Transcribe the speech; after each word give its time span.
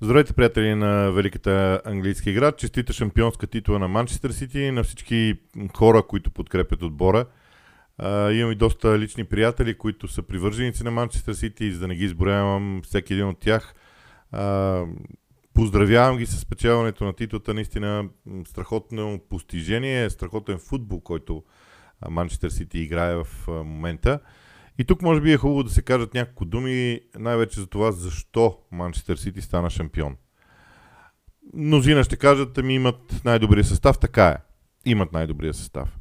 Здравейте, 0.00 0.32
приятели 0.32 0.74
на 0.74 1.10
великата 1.10 1.82
английска 1.84 2.30
игра. 2.30 2.52
Честита 2.52 2.92
шампионска 2.92 3.46
титла 3.46 3.78
на 3.78 3.88
Манчестър 3.88 4.30
Сити, 4.30 4.70
на 4.70 4.82
всички 4.82 5.34
хора, 5.76 6.02
които 6.02 6.30
подкрепят 6.30 6.82
отбора. 6.82 7.26
А, 7.98 8.32
имам 8.32 8.52
и 8.52 8.54
доста 8.54 8.98
лични 8.98 9.24
приятели, 9.24 9.78
които 9.78 10.08
са 10.08 10.22
привърженици 10.22 10.84
на 10.84 10.90
Манчестър 10.90 11.34
Сити 11.34 11.64
и 11.64 11.72
за 11.72 11.80
да 11.80 11.88
не 11.88 11.96
ги 11.96 12.04
изброявам 12.04 12.80
всеки 12.84 13.12
един 13.12 13.28
от 13.28 13.40
тях. 13.40 13.74
А, 14.32 14.82
поздравявам 15.54 16.16
ги 16.18 16.26
с 16.26 16.40
спечелването 16.40 17.04
на 17.04 17.12
титлата. 17.12 17.54
Наистина 17.54 18.08
страхотно 18.46 19.20
постижение, 19.30 20.10
страхотен 20.10 20.58
футбол, 20.58 21.00
който 21.00 21.44
Манчестър 22.10 22.50
Сити 22.50 22.78
играе 22.78 23.14
в 23.14 23.26
момента. 23.48 24.20
И 24.78 24.84
тук 24.84 25.02
може 25.02 25.20
би 25.20 25.32
е 25.32 25.36
хубаво 25.36 25.62
да 25.62 25.70
се 25.70 25.82
кажат 25.82 26.14
няколко 26.14 26.44
думи, 26.44 27.00
най-вече 27.18 27.60
за 27.60 27.66
това 27.66 27.92
защо 27.92 28.58
Манчестър 28.72 29.16
Сити 29.16 29.40
стана 29.40 29.70
шампион. 29.70 30.16
Мнозина 31.54 32.04
ще 32.04 32.16
кажат, 32.16 32.58
ами 32.58 32.74
имат 32.74 33.20
най-добрия 33.24 33.64
състав, 33.64 33.98
така 33.98 34.26
е. 34.28 34.36
Имат 34.84 35.12
най-добрия 35.12 35.54
състав. 35.54 35.98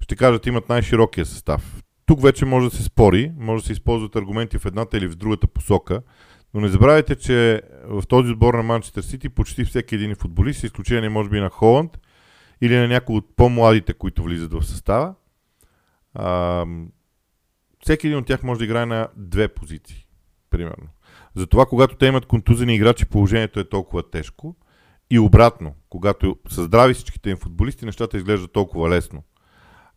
Ще 0.00 0.16
кажат, 0.16 0.46
имат 0.46 0.68
най-широкия 0.68 1.26
състав. 1.26 1.82
Тук 2.06 2.22
вече 2.22 2.44
може 2.44 2.70
да 2.70 2.76
се 2.76 2.82
спори, 2.82 3.32
може 3.38 3.62
да 3.62 3.66
се 3.66 3.72
използват 3.72 4.16
аргументи 4.16 4.58
в 4.58 4.66
едната 4.66 4.98
или 4.98 5.08
в 5.08 5.16
другата 5.16 5.46
посока, 5.46 6.02
но 6.54 6.60
не 6.60 6.68
забравяйте, 6.68 7.16
че 7.16 7.62
в 7.84 8.02
този 8.08 8.32
отбор 8.32 8.54
на 8.54 8.62
Манчестър 8.62 9.02
Сити 9.02 9.28
почти 9.28 9.64
всеки 9.64 9.94
един 9.94 10.14
футболист, 10.14 10.60
с 10.60 10.64
изключение 10.64 11.08
може 11.08 11.30
би 11.30 11.40
на 11.40 11.50
Холанд 11.50 11.98
или 12.60 12.76
на 12.76 12.88
някои 12.88 13.16
от 13.16 13.36
по-младите, 13.36 13.94
които 13.94 14.22
влизат 14.22 14.52
в 14.52 14.62
състава, 14.62 15.14
всеки 17.80 18.06
един 18.06 18.18
от 18.18 18.26
тях 18.26 18.42
може 18.42 18.58
да 18.58 18.64
играе 18.64 18.86
на 18.86 19.08
две 19.16 19.48
позиции, 19.48 20.06
примерно. 20.50 20.86
Затова, 21.34 21.66
когато 21.66 21.96
те 21.96 22.06
имат 22.06 22.26
контузени 22.26 22.74
играчи, 22.74 23.06
положението 23.06 23.60
е 23.60 23.68
толкова 23.68 24.10
тежко. 24.10 24.56
И 25.10 25.18
обратно, 25.18 25.74
когато 25.88 26.36
са 26.48 26.64
здрави 26.64 26.94
всичките 26.94 27.30
им 27.30 27.36
футболисти, 27.36 27.84
нещата 27.84 28.16
изглеждат 28.16 28.52
толкова 28.52 28.90
лесно. 28.90 29.22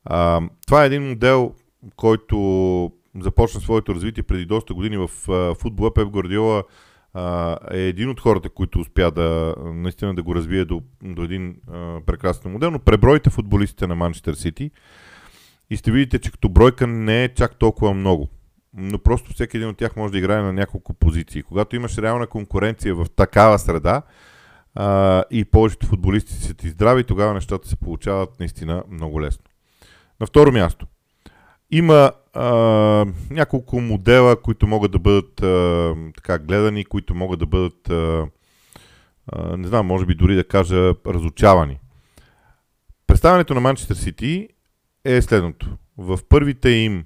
А, 0.06 0.42
това 0.68 0.84
е 0.84 0.86
един 0.86 1.10
модел, 1.10 1.54
който 1.96 2.92
започна 3.20 3.62
своето 3.62 3.96
развитие 3.96 4.24
преди 4.24 4.46
доста 4.46 4.74
години 4.74 4.98
в 4.98 5.32
а, 5.32 5.56
футбола. 5.56 5.94
Пеп 5.94 6.10
Гвардиола 6.10 6.64
е 7.72 7.80
един 7.80 8.10
от 8.10 8.20
хората, 8.20 8.50
които 8.50 8.80
успя 8.80 9.12
да 9.12 9.56
наистина 9.64 10.16
да 10.16 10.24
го 10.24 10.36
развие 10.36 10.66
до, 10.66 10.82
до 11.04 11.24
един 11.24 11.56
а, 11.72 12.00
прекрасен 12.06 12.52
модел, 12.52 12.72
но 12.72 12.80
пребройте 12.80 13.30
футболистите 13.30 13.88
на 13.88 13.96
Манчестър 13.96 14.34
Сити 14.34 14.72
и 15.70 15.78
ще 15.78 15.92
видите, 15.92 16.20
че 16.20 16.32
като 16.32 16.50
бройка 16.50 16.88
не 16.88 17.24
е 17.24 17.34
чак 17.34 17.56
толкова 17.56 17.94
много. 17.94 18.30
Но 18.74 19.00
просто 19.00 19.34
всеки 19.34 19.58
един 19.58 19.70
от 19.70 19.78
тях 19.78 19.96
може 19.96 20.12
да 20.12 20.18
играе 20.18 20.42
на 20.42 20.54
няколко 20.54 20.94
позиции. 20.94 21.44
Когато 21.44 21.76
имаш 21.76 21.98
реална 21.98 22.28
конкуренция 22.28 22.96
в 22.96 23.06
такава 23.16 23.60
среда 23.60 24.02
а, 24.76 25.24
и 25.32 25.46
повечето 25.46 25.88
футболисти 25.88 26.34
са 26.34 26.54
ти 26.54 26.70
здрави, 26.70 27.04
тогава 27.04 27.34
нещата 27.34 27.68
се 27.68 27.76
получават 27.76 28.40
наистина 28.40 28.84
много 28.90 29.22
лесно. 29.22 29.44
На 30.20 30.26
второ 30.26 30.52
място. 30.52 30.88
Има 31.72 32.12
а, 32.34 32.46
няколко 33.30 33.82
модела, 33.82 34.42
които 34.42 34.68
могат 34.68 34.92
да 34.92 35.00
бъдат 35.00 35.44
а, 35.44 35.96
така 36.16 36.40
гледани, 36.40 36.86
които 36.86 37.16
могат 37.16 37.40
да 37.40 37.46
бъдат, 37.46 37.90
а, 37.90 38.28
а, 39.32 39.58
не 39.58 39.68
знам, 39.68 39.86
може 39.86 40.06
би 40.06 40.16
дори 40.16 40.36
да 40.36 40.48
кажа, 40.48 40.94
разучавани. 41.08 41.80
Представянето 43.08 43.54
на 43.54 43.60
Манчестър 43.60 43.96
Сити 43.96 44.50
е 45.06 45.22
следното. 45.22 45.78
В 45.98 46.20
първите 46.30 46.70
им, 46.70 47.06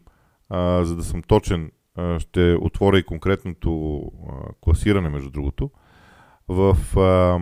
а, 0.50 0.86
за 0.86 0.96
да 0.96 1.04
съм 1.04 1.22
точен, 1.22 1.72
а, 1.96 2.20
ще 2.20 2.58
отворя 2.62 3.00
и 3.00 3.06
конкретното 3.06 4.02
а, 4.30 4.54
класиране, 4.62 5.10
между 5.10 5.30
другото. 5.30 5.72
В, 6.48 6.78
а, 6.98 7.40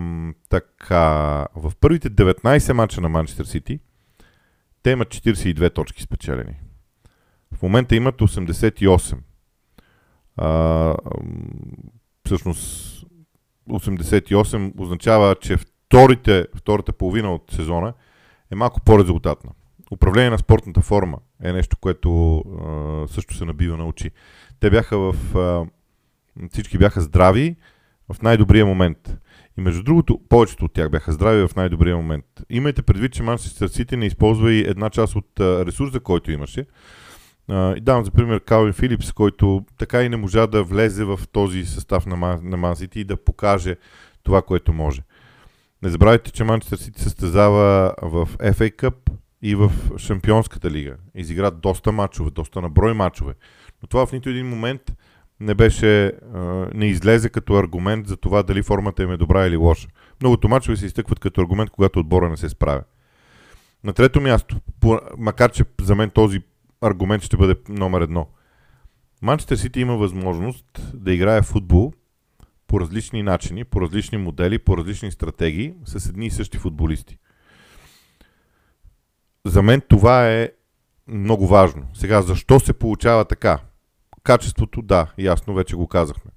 така, 0.48 1.46
в 1.56 1.72
първите 1.80 2.10
19 2.10 2.72
мача 2.72 3.00
на 3.00 3.08
Манчестър 3.08 3.44
Сити, 3.44 3.80
те 4.82 4.90
имат 4.90 5.08
42 5.08 5.74
точки 5.74 6.02
спечелени. 6.02 6.54
В 7.54 7.62
момента 7.62 7.96
имат 7.96 8.20
88. 8.20 9.18
А, 10.36 10.94
всъщност 12.24 12.96
88 13.70 14.72
означава, 14.78 15.34
че 15.40 15.56
вторите, 15.56 16.46
втората 16.56 16.92
половина 16.92 17.34
от 17.34 17.50
сезона 17.50 17.94
е 18.50 18.54
малко 18.54 18.80
по-резултатна. 18.80 19.50
Управление 19.90 20.30
на 20.30 20.38
спортната 20.38 20.80
форма 20.80 21.18
е 21.42 21.52
нещо, 21.52 21.76
което 21.76 22.38
а, 22.38 23.08
също 23.08 23.34
се 23.34 23.44
набива 23.44 23.76
на 23.76 23.86
очи. 23.86 24.10
Те 24.60 24.70
бяха 24.70 24.98
в... 24.98 25.36
А, 25.36 25.66
всички 26.50 26.78
бяха 26.78 27.00
здрави 27.00 27.56
в 28.12 28.22
най-добрия 28.22 28.66
момент. 28.66 29.16
И 29.58 29.60
между 29.60 29.82
другото, 29.82 30.20
повечето 30.28 30.64
от 30.64 30.72
тях 30.72 30.90
бяха 30.90 31.12
здрави 31.12 31.48
в 31.48 31.56
най-добрия 31.56 31.96
момент. 31.96 32.24
Имайте 32.50 32.82
предвид, 32.82 33.12
че 33.12 33.22
Манчестър 33.22 33.68
Сити 33.68 33.96
не 33.96 34.06
използва 34.06 34.52
и 34.52 34.60
една 34.60 34.90
част 34.90 35.16
от 35.16 35.40
ресурса, 35.40 36.00
който 36.00 36.30
имаше. 36.30 36.66
И 37.50 37.80
давам 37.80 38.04
за 38.04 38.10
пример 38.10 38.40
Калвин 38.40 38.72
Филипс, 38.72 39.12
който 39.12 39.64
така 39.78 40.02
и 40.02 40.08
не 40.08 40.16
можа 40.16 40.46
да 40.46 40.62
влезе 40.62 41.04
в 41.04 41.20
този 41.32 41.64
състав 41.64 42.06
на, 42.06 42.38
на 42.42 42.56
Ман 42.56 42.76
Сити 42.76 43.00
и 43.00 43.04
да 43.04 43.16
покаже 43.16 43.76
това, 44.22 44.42
което 44.42 44.72
може. 44.72 45.02
Не 45.82 45.88
забравяйте, 45.88 46.30
че 46.30 46.44
Манчестър 46.44 46.76
Сити 46.76 47.02
състезава 47.02 47.94
в 48.02 48.28
FA 48.38 48.76
Cup, 48.76 48.94
и 49.42 49.54
в 49.54 49.72
Шампионската 49.98 50.70
лига. 50.70 50.96
Изигра 51.14 51.50
доста 51.50 51.92
мачове, 51.92 52.30
доста 52.30 52.60
наброй 52.60 52.94
мачове. 52.94 53.34
Но 53.82 53.88
това 53.88 54.06
в 54.06 54.12
нито 54.12 54.28
един 54.28 54.48
момент 54.48 54.92
не 55.40 55.54
беше, 55.54 56.12
не 56.74 56.86
излезе 56.86 57.28
като 57.28 57.54
аргумент 57.54 58.06
за 58.06 58.16
това 58.16 58.42
дали 58.42 58.62
формата 58.62 59.02
им 59.02 59.12
е 59.12 59.16
добра 59.16 59.46
или 59.46 59.56
лоша. 59.56 59.88
Многото 60.20 60.48
мачове 60.48 60.76
се 60.76 60.86
изтъкват 60.86 61.20
като 61.20 61.40
аргумент, 61.40 61.70
когато 61.70 62.00
отбора 62.00 62.28
не 62.28 62.36
се 62.36 62.48
справя. 62.48 62.82
На 63.84 63.92
трето 63.92 64.20
място, 64.20 64.56
макар 65.18 65.52
че 65.52 65.64
за 65.80 65.94
мен 65.94 66.10
този 66.10 66.42
аргумент 66.80 67.22
ще 67.22 67.36
бъде 67.36 67.54
номер 67.68 68.00
едно. 68.00 68.28
Манчестър 69.22 69.56
Сити 69.56 69.80
има 69.80 69.96
възможност 69.96 70.90
да 70.94 71.12
играе 71.12 71.42
футбол 71.42 71.92
по 72.66 72.80
различни 72.80 73.22
начини, 73.22 73.64
по 73.64 73.80
различни 73.80 74.18
модели, 74.18 74.58
по 74.58 74.76
различни 74.76 75.10
стратегии 75.10 75.74
с 75.84 76.08
едни 76.08 76.26
и 76.26 76.30
същи 76.30 76.58
футболисти 76.58 77.18
за 79.46 79.62
мен 79.62 79.82
това 79.88 80.30
е 80.30 80.50
много 81.08 81.46
важно. 81.46 81.86
Сега, 81.94 82.22
защо 82.22 82.60
се 82.60 82.72
получава 82.72 83.24
така? 83.24 83.58
Качеството, 84.22 84.82
да, 84.82 85.12
ясно, 85.18 85.54
вече 85.54 85.76
го 85.76 85.86
казахме. 85.86 86.30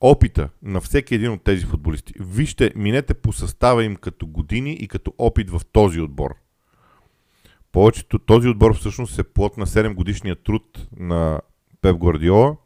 Опита 0.00 0.48
на 0.62 0.80
всеки 0.80 1.14
един 1.14 1.32
от 1.32 1.44
тези 1.44 1.64
футболисти. 1.64 2.12
Вижте, 2.20 2.72
минете 2.76 3.14
по 3.14 3.32
състава 3.32 3.84
им 3.84 3.96
като 3.96 4.26
години 4.26 4.72
и 4.72 4.88
като 4.88 5.14
опит 5.18 5.50
в 5.50 5.60
този 5.72 6.00
отбор. 6.00 6.34
Повечето, 7.72 8.18
този 8.18 8.48
отбор 8.48 8.76
всъщност 8.76 9.18
е 9.18 9.24
плод 9.24 9.56
на 9.56 9.66
7 9.66 9.94
годишния 9.94 10.36
труд 10.36 10.88
на 10.96 11.40
Пеп 11.80 11.96
Гвардиола, 11.96 12.56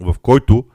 в 0.00 0.16
който 0.22 0.66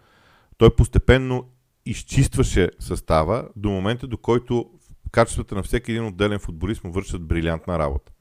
той 0.58 0.76
постепенно 0.76 1.50
изчистваше 1.86 2.70
състава 2.80 3.48
до 3.56 3.70
момента, 3.70 4.08
до 4.08 4.18
който 4.18 4.70
качествата 5.12 5.56
на 5.56 5.64
всеки 5.64 5.92
един 5.92 6.06
отделен 6.06 6.40
футболист 6.40 6.84
му 6.84 6.92
вършат 6.92 7.28
брилянтна 7.28 7.80
работа. 7.80 8.12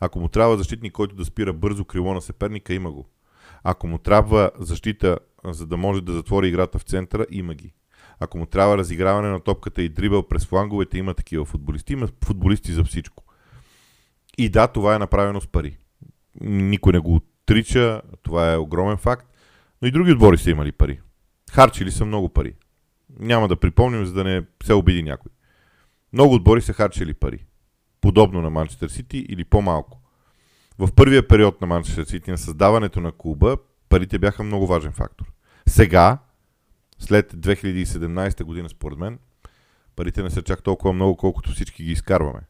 Ако 0.00 0.20
му 0.20 0.28
трябва 0.28 0.56
защитник, 0.56 0.92
който 0.92 1.14
да 1.14 1.24
спира 1.24 1.52
бързо 1.52 1.84
крило 1.84 2.14
на 2.14 2.20
съперника, 2.20 2.74
има 2.74 2.92
го. 2.92 3.08
Ако 3.64 3.86
му 3.86 3.98
трябва 3.98 4.50
защита, 4.58 5.18
за 5.44 5.66
да 5.66 5.76
може 5.76 6.00
да 6.00 6.12
затвори 6.12 6.48
играта 6.48 6.78
в 6.78 6.82
центъра, 6.82 7.26
има 7.30 7.54
ги. 7.54 7.74
Ако 8.20 8.38
му 8.38 8.46
трябва 8.46 8.78
разиграване 8.78 9.28
на 9.28 9.40
топката 9.40 9.82
и 9.82 9.88
дрибъл 9.88 10.28
през 10.28 10.46
фланговете, 10.46 10.98
има 10.98 11.14
такива 11.14 11.44
футболисти. 11.44 11.92
Има 11.92 12.08
футболисти 12.24 12.72
за 12.72 12.84
всичко. 12.84 13.24
И 14.38 14.48
да, 14.48 14.66
това 14.66 14.94
е 14.94 14.98
направено 14.98 15.40
с 15.40 15.46
пари. 15.46 15.78
Никой 16.40 16.92
не 16.92 16.98
го 16.98 17.14
отрича, 17.14 18.02
това 18.22 18.52
е 18.52 18.56
огромен 18.56 18.96
факт. 18.96 19.26
Но 19.82 19.88
и 19.88 19.90
други 19.90 20.12
отбори 20.12 20.38
са 20.38 20.50
имали 20.50 20.72
пари. 20.72 21.00
Харчили 21.52 21.90
са 21.90 22.04
много 22.04 22.28
пари. 22.28 22.54
Няма 23.18 23.48
да 23.48 23.56
припомним, 23.56 24.06
за 24.06 24.12
да 24.12 24.24
не 24.24 24.42
се 24.64 24.74
обиди 24.74 25.02
някой. 25.02 25.30
Много 26.12 26.34
отбори 26.34 26.62
са 26.62 26.72
харчили 26.72 27.14
пари. 27.14 27.46
Подобно 28.00 28.42
на 28.42 28.50
Манчестър 28.50 28.88
Сити 28.88 29.26
или 29.28 29.44
по-малко. 29.44 30.00
В 30.78 30.92
първия 30.92 31.28
период 31.28 31.60
на 31.60 31.66
Манчестър 31.66 32.04
Сити 32.04 32.30
на 32.30 32.38
създаването 32.38 33.00
на 33.00 33.12
клуба, 33.12 33.56
парите 33.88 34.18
бяха 34.18 34.42
много 34.42 34.66
важен 34.66 34.92
фактор. 34.92 35.32
Сега, 35.68 36.18
след 36.98 37.32
2017 37.32 38.44
година, 38.44 38.68
според 38.68 38.98
мен, 38.98 39.18
парите 39.96 40.22
не 40.22 40.30
са 40.30 40.42
чак 40.42 40.62
толкова 40.62 40.92
много, 40.92 41.16
колкото 41.16 41.50
всички 41.50 41.84
ги 41.84 41.92
изкарваме. 41.92 42.40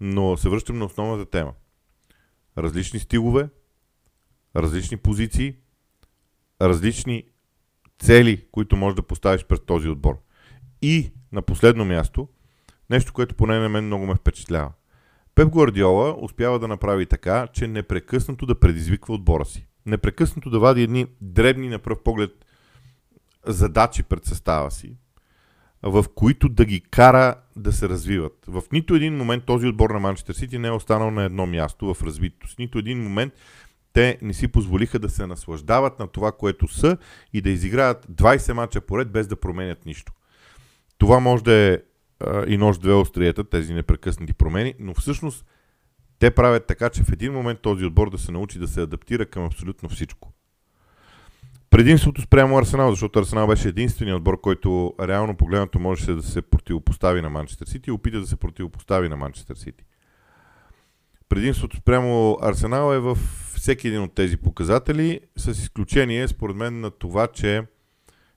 Но 0.00 0.36
се 0.36 0.48
връщам 0.48 0.78
на 0.78 0.84
основната 0.84 1.30
тема. 1.30 1.52
Различни 2.58 2.98
стилове, 2.98 3.48
различни 4.56 4.96
позиции, 4.96 5.56
различни 6.62 7.24
цели, 7.98 8.46
които 8.52 8.76
можеш 8.76 8.96
да 8.96 9.02
поставиш 9.02 9.44
пред 9.44 9.66
този 9.66 9.88
отбор. 9.88 10.22
И 10.82 11.12
на 11.32 11.42
последно 11.42 11.84
място– 11.84 12.28
Нещо, 12.92 13.12
което 13.12 13.34
поне 13.34 13.58
на 13.58 13.68
мен 13.68 13.86
много 13.86 14.06
ме 14.06 14.14
впечатлява. 14.14 14.72
Пеп 15.34 15.48
Гвардиола 15.48 16.16
успява 16.20 16.58
да 16.58 16.68
направи 16.68 17.06
така, 17.06 17.46
че 17.46 17.66
непрекъснато 17.66 18.46
да 18.46 18.60
предизвиква 18.60 19.14
отбора 19.14 19.44
си. 19.44 19.66
Непрекъснато 19.86 20.50
да 20.50 20.58
вади 20.58 20.82
едни 20.82 21.06
дребни 21.20 21.68
на 21.68 21.78
пръв 21.78 22.02
поглед 22.02 22.30
задачи 23.46 24.02
пред 24.02 24.24
състава 24.24 24.70
си, 24.70 24.96
в 25.82 26.04
които 26.14 26.48
да 26.48 26.64
ги 26.64 26.80
кара 26.80 27.34
да 27.56 27.72
се 27.72 27.88
развиват. 27.88 28.44
В 28.48 28.62
нито 28.72 28.94
един 28.94 29.16
момент 29.16 29.44
този 29.44 29.66
отбор 29.66 29.90
на 29.90 30.00
Манчестър 30.00 30.34
Сити 30.34 30.58
не 30.58 30.68
е 30.68 30.72
останал 30.72 31.10
на 31.10 31.24
едно 31.24 31.46
място 31.46 31.94
в 31.94 32.02
развитието 32.02 32.48
си. 32.48 32.56
Нито 32.58 32.78
един 32.78 33.02
момент 33.02 33.32
те 33.92 34.18
не 34.22 34.34
си 34.34 34.48
позволиха 34.48 34.98
да 34.98 35.08
се 35.08 35.26
наслаждават 35.26 35.98
на 35.98 36.08
това, 36.08 36.32
което 36.32 36.68
са 36.68 36.96
и 37.32 37.40
да 37.40 37.50
изиграят 37.50 38.06
20 38.06 38.52
мача 38.52 38.80
поред 38.80 39.12
без 39.12 39.26
да 39.26 39.36
променят 39.36 39.86
нищо. 39.86 40.12
Това 40.98 41.20
може 41.20 41.44
да 41.44 41.52
е 41.52 41.78
и 42.46 42.56
нож 42.56 42.78
две 42.78 42.92
остриета, 42.92 43.44
тези 43.44 43.74
непрекъснати 43.74 44.32
промени, 44.32 44.74
но 44.78 44.94
всъщност 44.94 45.44
те 46.18 46.30
правят 46.30 46.66
така, 46.66 46.90
че 46.90 47.02
в 47.02 47.12
един 47.12 47.32
момент 47.32 47.60
този 47.60 47.84
отбор 47.84 48.10
да 48.10 48.18
се 48.18 48.32
научи 48.32 48.58
да 48.58 48.68
се 48.68 48.80
адаптира 48.80 49.26
към 49.26 49.44
абсолютно 49.44 49.88
всичко. 49.88 50.32
Предимството 51.70 52.22
спрямо 52.22 52.58
Арсенал, 52.58 52.90
защото 52.90 53.18
Арсенал 53.18 53.46
беше 53.46 53.68
единственият 53.68 54.18
отбор, 54.18 54.40
който 54.40 54.94
реално 55.00 55.36
погледнато 55.36 55.78
можеше 55.78 56.12
да 56.12 56.22
се 56.22 56.42
противопостави 56.42 57.22
на 57.22 57.30
Манчестър 57.30 57.66
Сити 57.66 57.90
и 57.90 57.92
опита 57.92 58.20
да 58.20 58.26
се 58.26 58.36
противопостави 58.36 59.08
на 59.08 59.16
Манчестър 59.16 59.56
Сити. 59.56 59.84
Предимството 61.28 61.76
спрямо 61.76 62.38
Арсенал 62.42 62.94
е 62.94 62.98
в 62.98 63.18
всеки 63.54 63.88
един 63.88 64.02
от 64.02 64.14
тези 64.14 64.36
показатели, 64.36 65.20
с 65.36 65.48
изключение, 65.48 66.28
според 66.28 66.56
мен, 66.56 66.80
на 66.80 66.90
това, 66.90 67.26
че 67.26 67.62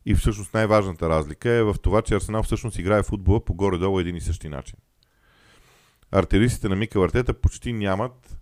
и 0.06 0.16
всъщност 0.16 0.54
най-важната 0.54 1.10
разлика 1.10 1.50
е 1.50 1.64
в 1.64 1.76
това, 1.82 2.02
че 2.02 2.16
Арсенал 2.16 2.44
всъщност 2.44 2.80
играе 2.80 3.04
футбола 3.04 3.46
по 3.46 3.54
горе-долу 3.54 4.00
един 4.00 4.16
и 4.16 4.22
същи 4.22 4.50
начин. 4.50 4.76
Артеристите 6.12 6.70
на 6.70 6.76
Мика 6.76 7.00
Артета 7.00 7.34
почти 7.34 7.74
нямат. 7.74 8.38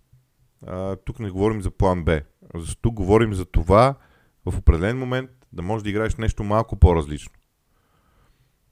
А, 0.66 0.96
тук 0.96 1.18
не 1.18 1.30
говорим 1.30 1.62
за 1.62 1.70
план 1.70 2.04
Б. 2.04 2.20
Защо 2.54 2.90
говорим 2.90 3.34
за 3.34 3.44
това 3.44 3.94
в 4.46 4.58
определен 4.58 4.98
момент 4.98 5.30
да 5.52 5.62
можеш 5.62 5.82
да 5.82 5.90
играеш 5.90 6.16
нещо 6.16 6.44
малко 6.44 6.76
по-различно. 6.76 7.32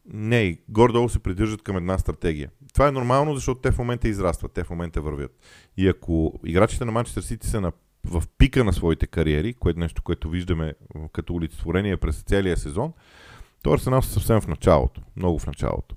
Не, 0.06 0.58
горе-долу 0.68 1.08
се 1.08 1.18
придържат 1.18 1.62
към 1.62 1.76
една 1.76 1.98
стратегия. 1.98 2.50
Това 2.74 2.88
е 2.88 2.92
нормално, 2.92 3.34
защото 3.34 3.60
те 3.60 3.72
в 3.72 3.78
момента 3.78 4.08
израстват, 4.08 4.52
те 4.52 4.64
в 4.64 4.70
момента 4.70 5.00
вървят. 5.00 5.38
И 5.76 5.88
ако 5.88 6.40
играчите 6.46 6.84
на 6.84 6.92
Манчестър 6.92 7.22
Сити 7.22 7.46
са 7.46 7.60
на, 7.60 7.72
в 8.06 8.22
пика 8.38 8.64
на 8.64 8.72
своите 8.72 9.06
кариери, 9.06 9.54
което 9.54 9.80
нещо, 9.80 10.02
което 10.02 10.30
виждаме 10.30 10.74
като 11.12 11.34
олицетворение 11.34 11.96
през 11.96 12.22
целия 12.22 12.56
сезон, 12.56 12.92
то 13.62 13.72
Арсенал 13.72 14.02
са 14.02 14.10
съвсем 14.10 14.40
в 14.40 14.48
началото, 14.48 15.00
много 15.16 15.38
в 15.38 15.46
началото. 15.46 15.96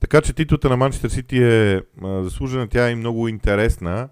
Така 0.00 0.20
че 0.20 0.32
титлата 0.32 0.68
на 0.68 0.76
Манчестър 0.76 1.08
Сити 1.08 1.42
е 1.42 1.82
заслужена, 2.02 2.68
тя 2.68 2.90
е 2.90 2.94
много 2.94 3.28
интересна. 3.28 4.08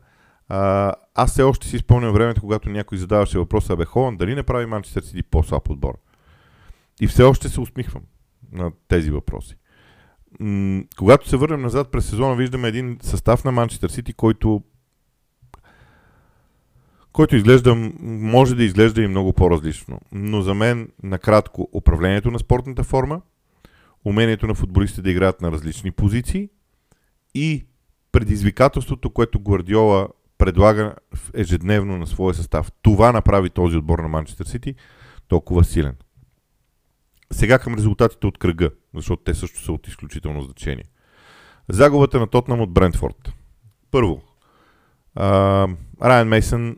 А, 0.48 0.92
аз 1.14 1.30
все 1.30 1.42
още 1.42 1.66
си 1.66 1.78
спомням 1.78 2.12
времето, 2.12 2.40
когато 2.40 2.68
някой 2.68 2.98
задаваше 2.98 3.38
въпроса, 3.38 3.72
абе 3.72 3.84
Холанд, 3.84 4.18
дали 4.18 4.34
не 4.34 4.42
прави 4.42 4.66
Манчестър 4.66 5.02
Сити 5.02 5.22
по-слаб 5.22 5.70
отбор? 5.70 5.98
И 7.00 7.06
все 7.06 7.22
още 7.22 7.48
се 7.48 7.60
усмихвам 7.60 8.02
на 8.52 8.72
тези 8.88 9.10
въпроси. 9.10 9.56
М- 10.40 10.82
когато 10.98 11.28
се 11.28 11.36
върнем 11.36 11.62
назад 11.62 11.90
през 11.90 12.06
сезона, 12.06 12.36
виждаме 12.36 12.68
един 12.68 12.98
състав 13.02 13.44
на 13.44 13.52
Манчестър 13.52 13.88
Сити, 13.88 14.12
който 14.12 14.62
който 17.14 17.36
изглежда, 17.36 17.74
може 18.02 18.54
да 18.54 18.64
изглежда 18.64 19.02
и 19.02 19.08
много 19.08 19.32
по-различно. 19.32 20.00
Но 20.12 20.42
за 20.42 20.54
мен, 20.54 20.88
накратко, 21.02 21.68
управлението 21.72 22.30
на 22.30 22.38
спортната 22.38 22.84
форма, 22.84 23.20
умението 24.04 24.46
на 24.46 24.54
футболистите 24.54 25.02
да 25.02 25.10
играят 25.10 25.40
на 25.40 25.52
различни 25.52 25.90
позиции 25.90 26.48
и 27.34 27.66
предизвикателството, 28.12 29.10
което 29.10 29.40
Гвардиола 29.40 30.08
предлага 30.38 30.94
ежедневно 31.34 31.98
на 31.98 32.06
своя 32.06 32.34
състав. 32.34 32.72
Това 32.82 33.12
направи 33.12 33.50
този 33.50 33.76
отбор 33.76 33.98
на 33.98 34.08
Манчестър 34.08 34.46
Сити 34.46 34.74
толкова 35.28 35.64
силен. 35.64 35.96
Сега 37.32 37.58
към 37.58 37.74
резултатите 37.74 38.26
от 38.26 38.38
кръга, 38.38 38.70
защото 38.94 39.22
те 39.22 39.34
също 39.34 39.60
са 39.62 39.72
от 39.72 39.88
изключително 39.88 40.42
значение. 40.42 40.84
Загубата 41.68 42.20
на 42.20 42.26
Тотнам 42.26 42.60
от 42.60 42.72
Брентфорд. 42.72 43.32
Първо, 43.90 44.22
Райан 46.02 46.28
Мейсън 46.28 46.76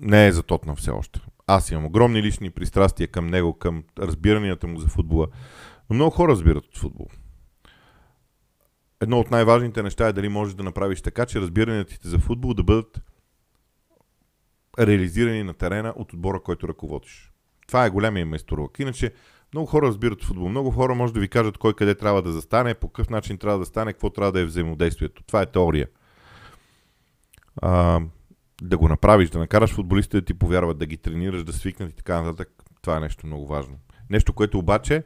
не 0.00 0.26
е 0.26 0.32
за 0.32 0.42
Тотнам 0.42 0.76
все 0.76 0.90
още. 0.90 1.20
Аз 1.46 1.70
имам 1.70 1.86
огромни 1.86 2.22
лични 2.22 2.50
пристрастия 2.50 3.08
към 3.08 3.26
него, 3.26 3.58
към 3.58 3.84
разбиранията 3.98 4.66
му 4.66 4.78
за 4.78 4.88
футбола. 4.88 5.28
Но 5.90 5.94
много 5.94 6.10
хора 6.10 6.32
разбират 6.32 6.66
от 6.66 6.78
футбол. 6.78 7.06
Едно 9.00 9.20
от 9.20 9.30
най-важните 9.30 9.82
неща 9.82 10.08
е 10.08 10.12
дали 10.12 10.28
можеш 10.28 10.54
да 10.54 10.62
направиш 10.62 11.02
така, 11.02 11.26
че 11.26 11.40
разбиранията 11.40 11.98
ти 11.98 12.08
за 12.08 12.18
футбол 12.18 12.54
да 12.54 12.62
бъдат 12.62 13.00
реализирани 14.78 15.42
на 15.42 15.54
терена 15.54 15.94
от 15.96 16.12
отбора, 16.12 16.40
който 16.42 16.68
ръководиш. 16.68 17.32
Това 17.66 17.84
е 17.86 17.90
големия 17.90 18.26
майсторлък. 18.26 18.78
Иначе 18.78 19.12
много 19.54 19.66
хора 19.66 19.86
разбират 19.86 20.24
футбол. 20.24 20.48
Много 20.48 20.70
хора 20.70 20.94
може 20.94 21.12
да 21.12 21.20
ви 21.20 21.28
кажат 21.28 21.58
кой 21.58 21.74
къде 21.74 21.94
трябва 21.94 22.22
да 22.22 22.32
застане, 22.32 22.74
по 22.74 22.88
какъв 22.88 23.10
начин 23.10 23.38
трябва 23.38 23.58
да 23.58 23.64
стане, 23.64 23.92
какво 23.92 24.10
трябва 24.10 24.32
да 24.32 24.40
е 24.40 24.44
взаимодействието. 24.44 25.22
Това 25.22 25.42
е 25.42 25.46
теория. 25.46 25.88
А, 27.62 28.00
да 28.62 28.78
го 28.78 28.88
направиш, 28.88 29.30
да 29.30 29.38
накараш 29.38 29.74
футболистите 29.74 30.20
да 30.20 30.24
ти 30.24 30.34
повярват, 30.34 30.78
да 30.78 30.86
ги 30.86 30.96
тренираш, 30.96 31.44
да 31.44 31.52
свикнат 31.52 31.90
и 31.90 31.96
така 31.96 32.22
нататък, 32.22 32.48
това 32.82 32.96
е 32.96 33.00
нещо 33.00 33.26
много 33.26 33.46
важно. 33.46 33.76
Нещо, 34.10 34.32
което 34.32 34.58
обаче 34.58 35.02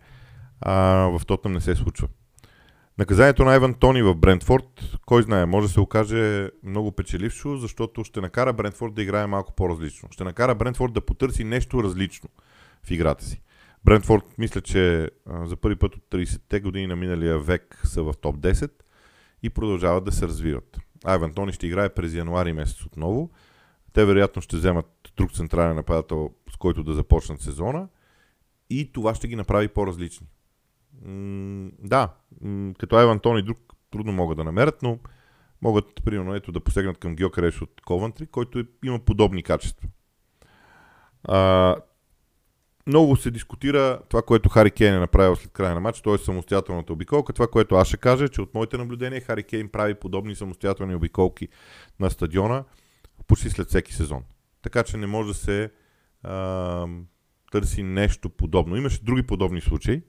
а, 0.61 0.75
в 1.19 1.27
Тотнам 1.27 1.53
не 1.53 1.61
се 1.61 1.75
случва. 1.75 2.09
Наказанието 2.99 3.45
на 3.45 3.55
Еван 3.55 3.75
Тони 3.75 4.03
в 4.03 4.15
Брентфорд, 4.15 4.99
кой 5.07 5.23
знае, 5.23 5.47
може 5.47 5.67
да 5.67 5.73
се 5.73 5.81
окаже 5.81 6.51
много 6.63 6.93
печелившо, 6.93 7.57
защото 7.57 8.05
ще 8.05 8.21
накара 8.21 8.53
Брентфорд 8.53 8.95
да 8.95 9.03
играе 9.03 9.27
малко 9.27 9.53
по-различно. 9.53 10.09
Ще 10.13 10.25
накара 10.25 10.55
Брентфорд 10.55 10.93
да 10.93 11.01
потърси 11.01 11.45
нещо 11.45 11.83
различно 11.83 12.29
в 12.87 12.91
играта 12.91 13.25
си. 13.25 13.43
Брентфорд 13.85 14.25
мисля, 14.39 14.61
че 14.61 15.11
а, 15.27 15.47
за 15.47 15.57
първи 15.57 15.77
път 15.77 15.97
от 15.97 16.03
30-те 16.11 16.61
години 16.61 16.87
на 16.87 16.97
миналия 16.97 17.39
век 17.39 17.81
са 17.85 18.03
в 18.03 18.15
топ 18.21 18.37
10 18.37 18.71
и 19.43 19.51
продължават 19.51 20.05
да 20.05 20.13
се 20.13 20.29
развиват. 20.29 20.79
Айван 21.05 21.33
Тони 21.33 21.53
ще 21.53 21.67
играе 21.67 21.89
през 21.89 22.15
януари 22.15 22.53
месец 22.53 22.87
отново. 22.87 23.31
Те 23.95 24.05
вероятно 24.05 24.43
ще 24.43 24.57
вземат 24.57 24.87
друг 25.17 25.33
централен 25.33 25.77
нападател, 25.77 26.31
с 26.53 26.57
който 26.57 26.83
да 26.83 26.95
започнат 26.95 27.41
сезона 27.41 27.89
и 28.71 28.93
това 28.93 29.15
ще 29.15 29.29
ги 29.29 29.37
направи 29.37 29.69
по-различни. 29.69 30.27
М- 31.05 31.71
да, 31.79 32.09
м- 32.41 32.75
като 32.79 32.97
Айван 32.97 33.21
Тони 33.21 33.43
друг 33.43 33.59
трудно 33.91 34.13
могат 34.13 34.37
да 34.37 34.45
намерят, 34.45 34.83
но 34.83 34.99
могат, 35.63 35.85
примерно, 36.05 36.35
ето 36.35 36.53
да 36.53 36.61
посегнат 36.61 36.99
към 36.99 37.17
Геокреш 37.17 37.63
от 37.63 37.81
Ковантри, 37.81 38.27
който 38.27 38.59
е, 38.59 38.65
има 38.85 38.99
подобни 38.99 39.43
качества. 39.43 39.89
А, 41.25 41.77
много 42.87 43.17
се 43.17 43.31
дискутира 43.31 44.01
това, 44.09 44.23
което 44.23 44.49
Хари 44.49 44.71
Кейн 44.71 44.95
е 44.95 44.99
направил 44.99 45.37
след 45.37 45.53
края 45.53 45.75
на 45.75 45.81
матч, 45.81 46.01
т.е. 46.01 46.19
самостоятелната 46.19 46.93
обиколка. 46.93 47.33
Това, 47.33 47.47
което 47.47 47.75
аз 47.75 47.89
ще 47.89 47.97
кажа, 47.97 48.25
е, 48.25 48.29
че 48.29 48.43
от 48.43 48.55
моите 48.55 48.77
наблюдения 48.77 49.21
Хари 49.21 49.43
Кейн 49.43 49.69
прави 49.69 49.95
подобни 49.95 50.35
самостоятелни 50.35 50.95
обиколки 50.95 51.49
на 52.01 52.11
стадиона 52.11 52.65
почти 53.27 53.51
след 53.51 53.69
всеки 53.69 53.95
сезон. 53.95 54.23
Така 54.63 54.83
че 54.83 54.97
не 54.97 55.07
може 55.07 55.29
да 55.29 55.35
се 55.35 55.71
а, 56.23 56.87
търси 57.53 57.83
нещо 57.83 58.29
подобно. 58.29 58.77
Имаше 58.77 59.05
други 59.05 59.23
подобни 59.23 59.61
случаи, 59.61 60.03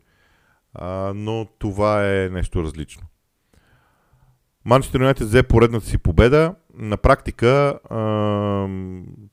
а, 0.73 1.13
но 1.15 1.47
това 1.59 2.07
е 2.07 2.29
нещо 2.29 2.63
различно. 2.63 3.03
Манчестър 4.65 4.99
Юнайтед 4.99 5.27
взе 5.27 5.43
поредната 5.43 5.85
си 5.85 5.97
победа. 5.97 6.55
На 6.73 6.97
практика 6.97 7.79
а, 7.89 8.67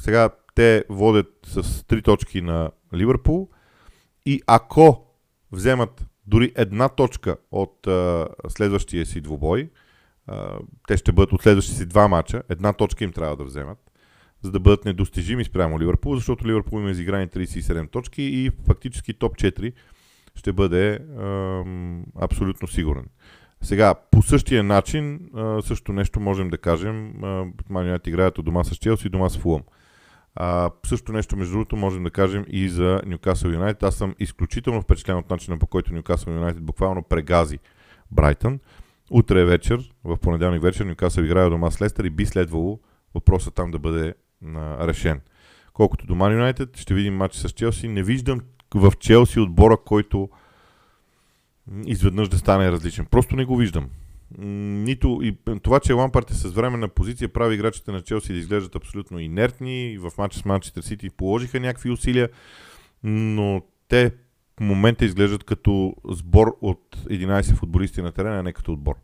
сега 0.00 0.30
те 0.54 0.84
водят 0.88 1.28
с 1.46 1.62
3 1.62 2.04
точки 2.04 2.42
на 2.42 2.70
Ливърпул 2.94 3.48
и 4.26 4.42
ако 4.46 5.06
вземат 5.52 6.06
дори 6.26 6.52
една 6.56 6.88
точка 6.88 7.36
от 7.50 7.86
а, 7.86 8.28
следващия 8.48 9.06
си 9.06 9.20
двубой, 9.20 9.70
те 10.88 10.96
ще 10.96 11.12
бъдат 11.12 11.32
от 11.32 11.42
следващите 11.42 11.78
си 11.78 11.86
два 11.86 12.08
мача, 12.08 12.42
една 12.48 12.72
точка 12.72 13.04
им 13.04 13.12
трябва 13.12 13.36
да 13.36 13.44
вземат, 13.44 13.78
за 14.42 14.50
да 14.50 14.60
бъдат 14.60 14.84
недостижими 14.84 15.44
спрямо 15.44 15.80
Ливърпул, 15.80 16.14
защото 16.14 16.48
Ливърпул 16.48 16.78
има 16.78 16.90
изиграни 16.90 17.28
37 17.28 17.90
точки 17.90 18.22
и 18.22 18.50
фактически 18.66 19.14
топ 19.14 19.34
4 19.34 19.72
ще 20.34 20.52
бъде 20.52 20.94
а, 20.94 21.64
абсолютно 22.20 22.68
сигурен. 22.68 23.04
Сега, 23.62 23.94
по 23.94 24.22
същия 24.22 24.62
начин, 24.62 25.30
а, 25.34 25.62
също 25.62 25.92
нещо 25.92 26.20
можем 26.20 26.50
да 26.50 26.58
кажем. 26.58 27.12
Манионет 27.70 28.06
играят 28.06 28.38
от 28.38 28.44
дома 28.44 28.64
с 28.64 28.76
Челси 28.76 29.06
и 29.06 29.10
дома 29.10 29.28
с 29.28 29.38
Фулъм. 29.38 29.62
А, 30.34 30.70
също 30.86 31.12
нещо, 31.12 31.36
между 31.36 31.52
другото, 31.52 31.76
можем 31.76 32.04
да 32.04 32.10
кажем 32.10 32.44
и 32.48 32.68
за 32.68 33.00
Ньюкасъл 33.06 33.50
Юнайтед. 33.50 33.82
Аз 33.82 33.94
съм 33.94 34.14
изключително 34.18 34.82
впечатлен 34.82 35.16
от 35.16 35.30
начина 35.30 35.58
по 35.58 35.66
който 35.66 35.94
Ньюкасъл 35.94 36.32
Юнайтед 36.32 36.62
буквално 36.62 37.02
прегази 37.02 37.58
Брайтън. 38.10 38.60
Утре 39.14 39.44
вечер, 39.44 39.90
в 40.04 40.16
понеделник 40.16 40.62
вечер, 40.62 40.84
Ньюкасъл 40.84 41.22
играе 41.22 41.48
дома 41.48 41.70
с 41.70 41.82
Лестър 41.82 42.04
и 42.04 42.10
би 42.10 42.26
следвало 42.26 42.80
въпросът 43.14 43.54
там 43.54 43.70
да 43.70 43.78
бъде 43.78 44.14
а, 44.54 44.86
решен. 44.86 45.20
Колкото 45.72 46.06
до 46.06 46.14
Ман 46.14 46.32
Юнайтед, 46.32 46.76
ще 46.76 46.94
видим 46.94 47.16
матч 47.16 47.34
с 47.34 47.50
Челси. 47.50 47.88
Не 47.88 48.02
виждам 48.02 48.40
в 48.74 48.92
Челси 48.98 49.40
отбора, 49.40 49.76
който 49.76 50.28
изведнъж 51.86 52.28
да 52.28 52.38
стане 52.38 52.72
различен. 52.72 53.06
Просто 53.06 53.36
не 53.36 53.44
го 53.44 53.56
виждам. 53.56 53.90
Нито 54.38 55.20
и 55.22 55.36
това, 55.62 55.80
че 55.80 55.92
Лампарт 55.92 56.30
е 56.30 56.34
с 56.34 56.50
временна 56.50 56.88
позиция, 56.88 57.32
прави 57.32 57.54
играчите 57.54 57.92
на 57.92 58.00
Челси 58.00 58.32
да 58.32 58.38
изглеждат 58.38 58.76
абсолютно 58.76 59.18
инертни. 59.18 59.98
В 60.00 60.12
матча 60.18 60.38
с 60.38 60.44
Манчестър 60.44 60.82
Сити 60.82 61.10
положиха 61.10 61.60
някакви 61.60 61.90
усилия, 61.90 62.28
но 63.02 63.62
те 63.88 64.12
момента 64.60 65.04
изглеждат 65.04 65.44
като 65.44 65.94
сбор 66.10 66.56
от 66.60 66.96
11 66.96 67.54
футболисти 67.54 68.02
на 68.02 68.12
терена, 68.12 68.38
а 68.38 68.42
не 68.42 68.52
като 68.52 68.72
отбор. 68.72 68.94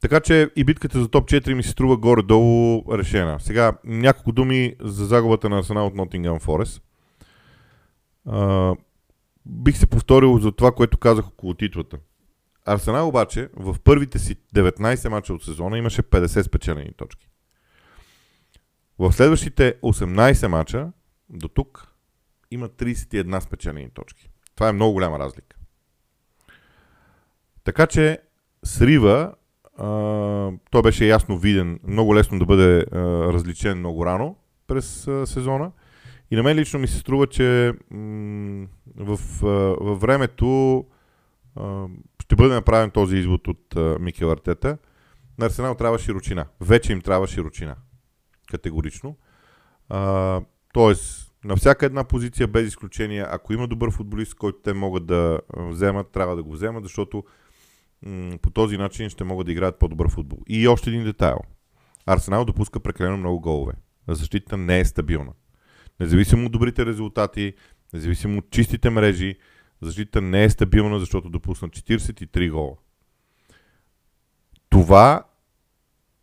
Така 0.00 0.20
че 0.20 0.50
и 0.56 0.64
битката 0.64 1.00
за 1.00 1.08
топ 1.08 1.28
4 1.28 1.54
ми 1.54 1.62
се 1.62 1.70
струва 1.70 1.96
горе-долу 1.96 2.84
решена. 2.92 3.40
Сега 3.40 3.78
няколко 3.84 4.32
думи 4.32 4.74
за 4.80 5.06
загубата 5.06 5.48
на 5.48 5.58
Арсенал 5.58 5.86
от 5.86 5.94
Nottingham 5.94 6.42
Forest. 6.42 6.82
А, 8.26 8.74
бих 9.46 9.76
се 9.76 9.86
повторил 9.86 10.38
за 10.38 10.52
това, 10.52 10.72
което 10.72 10.98
казах 10.98 11.28
около 11.28 11.54
титлата. 11.54 11.98
Арсенал 12.66 13.08
обаче 13.08 13.48
в 13.56 13.76
първите 13.84 14.18
си 14.18 14.36
19 14.54 15.08
мача 15.08 15.34
от 15.34 15.42
сезона 15.42 15.78
имаше 15.78 16.02
50 16.02 16.42
спечелени 16.42 16.92
точки. 16.96 17.28
В 18.98 19.12
следващите 19.12 19.74
18 19.82 20.46
мача 20.46 20.92
до 21.30 21.48
тук 21.48 21.89
има 22.50 22.68
31 22.68 23.40
спечелени 23.40 23.90
точки. 23.90 24.30
Това 24.54 24.68
е 24.68 24.72
много 24.72 24.92
голяма 24.92 25.18
разлика. 25.18 25.56
Така 27.64 27.86
че 27.86 28.18
срива, 28.64 29.34
а, 29.78 29.86
той 30.70 30.82
беше 30.82 31.06
ясно 31.06 31.38
виден, 31.38 31.80
много 31.84 32.14
лесно 32.14 32.38
да 32.38 32.46
бъде 32.46 32.86
а, 32.92 32.98
различен 33.32 33.78
много 33.78 34.06
рано 34.06 34.36
през 34.66 35.08
а, 35.08 35.26
сезона. 35.26 35.72
И 36.30 36.36
на 36.36 36.42
мен 36.42 36.56
лично 36.56 36.80
ми 36.80 36.88
се 36.88 36.98
струва, 36.98 37.26
че 37.26 37.74
м- 37.90 38.66
в, 38.96 39.18
а, 39.42 39.46
във 39.84 40.00
времето 40.00 40.84
а, 41.56 41.86
ще 42.22 42.36
бъде 42.36 42.54
направен 42.54 42.90
този 42.90 43.16
извод 43.16 43.48
от 43.48 43.76
а, 43.76 43.96
Микел 44.00 44.30
Артета. 44.30 44.78
На 45.38 45.46
Арсенал 45.46 45.74
трябва 45.74 45.98
широчина. 45.98 46.46
Вече 46.60 46.92
им 46.92 47.00
трябва 47.00 47.26
широчина. 47.26 47.76
Категорично. 48.50 49.16
А, 49.88 50.40
тоест, 50.72 51.29
на 51.44 51.56
всяка 51.56 51.86
една 51.86 52.04
позиция, 52.04 52.48
без 52.48 52.68
изключение, 52.68 53.24
ако 53.28 53.52
има 53.52 53.68
добър 53.68 53.90
футболист, 53.90 54.34
който 54.34 54.58
те 54.58 54.72
могат 54.72 55.06
да 55.06 55.40
вземат, 55.56 56.10
трябва 56.10 56.36
да 56.36 56.42
го 56.42 56.52
вземат, 56.52 56.84
защото 56.84 57.24
по 58.42 58.50
този 58.50 58.76
начин 58.76 59.08
ще 59.08 59.24
могат 59.24 59.46
да 59.46 59.52
играят 59.52 59.78
по-добър 59.78 60.10
футбол. 60.10 60.38
И 60.48 60.68
още 60.68 60.90
един 60.90 61.04
детайл. 61.04 61.38
Арсенал 62.06 62.44
допуска 62.44 62.80
прекалено 62.80 63.16
много 63.16 63.40
голове. 63.40 63.72
Защитата 64.08 64.56
не 64.56 64.78
е 64.78 64.84
стабилна. 64.84 65.32
Независимо 66.00 66.46
от 66.46 66.52
добрите 66.52 66.86
резултати, 66.86 67.54
независимо 67.92 68.38
от 68.38 68.50
чистите 68.50 68.90
мрежи, 68.90 69.36
защита 69.82 70.20
не 70.20 70.44
е 70.44 70.50
стабилна, 70.50 70.98
защото 71.00 71.28
допусна 71.28 71.68
43 71.68 72.50
гола. 72.50 72.76
Това 74.68 75.24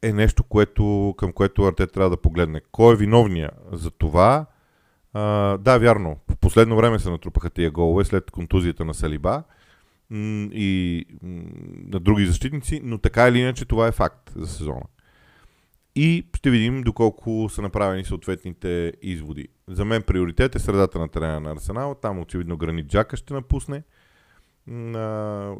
е 0.02 0.14
нещо, 0.14 0.44
което, 0.44 1.16
към 1.18 1.34
което 1.34 1.64
Арте 1.64 1.88
трябва 1.88 2.10
да 2.10 2.22
погледне. 2.22 2.62
Кой 2.72 2.94
е 2.94 2.98
виновния 2.98 3.52
за 3.72 3.92
това? 3.92 4.46
Да, 5.60 5.78
вярно. 5.78 6.18
В 6.32 6.36
последно 6.36 6.76
време 6.76 7.00
се 7.00 7.10
натрупаха 7.10 7.50
тия 7.50 7.72
голове 7.72 8.06
след 8.06 8.32
контузията 8.32 8.86
на 8.86 8.94
Салиба 8.94 9.44
и 10.12 11.06
на 11.92 12.00
други 12.00 12.26
защитници, 12.26 12.82
но 12.84 12.98
така 12.98 13.28
или 13.28 13.40
иначе 13.40 13.66
това 13.66 13.88
е 13.88 13.92
факт 13.92 14.32
за 14.36 14.48
сезона. 14.48 14.84
И 15.96 16.28
ще 16.36 16.50
видим 16.50 16.82
доколко 16.82 17.50
са 17.50 17.62
направени 17.62 18.04
съответните 18.04 18.94
изводи. 19.02 19.48
За 19.68 19.86
мен 19.86 20.02
приоритет 20.02 20.56
е 20.56 20.60
средата 20.60 21.00
на 21.00 21.08
терена 21.08 21.40
на 21.40 21.52
Арсенал. 21.52 21.96
Там 21.96 22.20
очевидно 22.20 22.58
Гранит 22.58 22.88
Джака 22.88 23.18
ще 23.18 23.34
напусне 23.34 23.84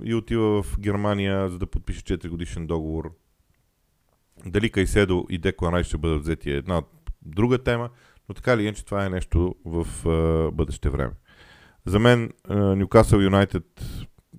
и 0.04 0.14
отива 0.18 0.64
в 0.64 0.80
Германия, 0.80 1.50
за 1.50 1.60
да 1.60 1.68
подпише 1.68 2.04
4 2.04 2.30
годишен 2.30 2.68
договор. 2.68 3.12
Дали 4.46 4.70
Кайседо 4.70 5.26
и 5.30 5.38
Деклан 5.38 5.74
Рай 5.74 5.84
ще 5.84 5.98
бъдат 5.98 6.22
взети 6.22 6.52
е 6.52 6.56
една 6.56 6.82
друга 7.22 7.64
тема, 7.64 7.90
но 8.30 8.36
така 8.36 8.54
или 8.54 8.64
иначе 8.64 8.86
това 8.86 9.06
е 9.06 9.10
нещо 9.10 9.56
в 9.66 10.08
а, 10.10 10.52
бъдеще 10.52 10.90
време. 10.90 11.14
За 11.86 12.00
мен 12.00 12.32
Ньюкасъл 12.50 13.20
Юнайтед, 13.20 13.66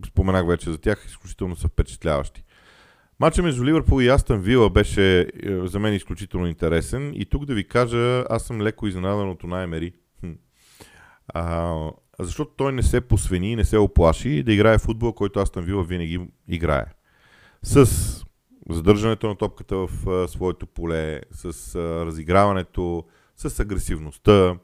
споменах 0.06 0.46
вече 0.46 0.70
за 0.70 0.78
тях, 0.78 1.04
изключително 1.06 1.56
са 1.56 1.68
впечатляващи. 1.68 2.44
Матчът 3.20 3.44
между 3.44 3.64
Ливърпул 3.64 4.02
и 4.02 4.08
Астън 4.08 4.40
Вила 4.40 4.70
беше 4.70 5.20
е, 5.20 5.26
за 5.66 5.78
мен 5.78 5.94
изключително 5.94 6.46
интересен 6.46 7.12
и 7.14 7.26
тук 7.26 7.44
да 7.44 7.54
ви 7.54 7.68
кажа, 7.68 8.24
аз 8.30 8.42
съм 8.42 8.62
леко 8.62 8.86
изненадан 8.86 9.30
от 9.30 9.44
Унай 9.44 9.92
А, 11.34 11.74
защото 12.20 12.50
той 12.56 12.72
не 12.72 12.82
се 12.82 13.00
посвени, 13.00 13.56
не 13.56 13.64
се 13.64 13.78
оплаши 13.78 14.42
да 14.42 14.52
играе 14.52 14.78
футбол, 14.78 15.12
който 15.12 15.40
Астън 15.40 15.64
Вила 15.64 15.84
винаги 15.84 16.20
играе. 16.48 16.84
С 17.62 17.86
задържането 18.70 19.28
на 19.28 19.36
топката 19.36 19.76
в 19.76 20.08
а, 20.08 20.28
своето 20.28 20.66
поле, 20.66 21.20
с 21.32 21.74
а, 21.74 22.06
разиграването, 22.06 23.04
с 23.38 23.60
агресивността, 23.60 24.56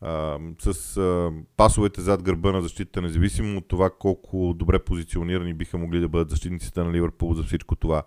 а, 0.00 0.38
с 0.58 0.96
а, 0.96 1.30
пасовете 1.56 2.00
зад 2.00 2.22
гърба 2.22 2.52
на 2.52 2.62
защита, 2.62 3.02
независимо 3.02 3.58
от 3.58 3.68
това 3.68 3.90
колко 3.90 4.54
добре 4.56 4.78
позиционирани 4.78 5.54
биха 5.54 5.78
могли 5.78 6.00
да 6.00 6.08
бъдат 6.08 6.30
защитниците 6.30 6.82
на 6.82 6.92
Ливърпул 6.92 7.34
за 7.34 7.42
всичко 7.42 7.76
това. 7.76 8.02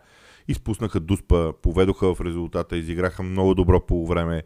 Изпуснаха 0.48 1.00
Дуспа, 1.00 1.54
поведоха 1.62 2.16
в 2.16 2.22
резултата, 2.22 2.78
изиграха 2.78 3.24
много 3.24 3.56
добро 3.56 3.86
по 3.86 4.08
време. 4.08 4.44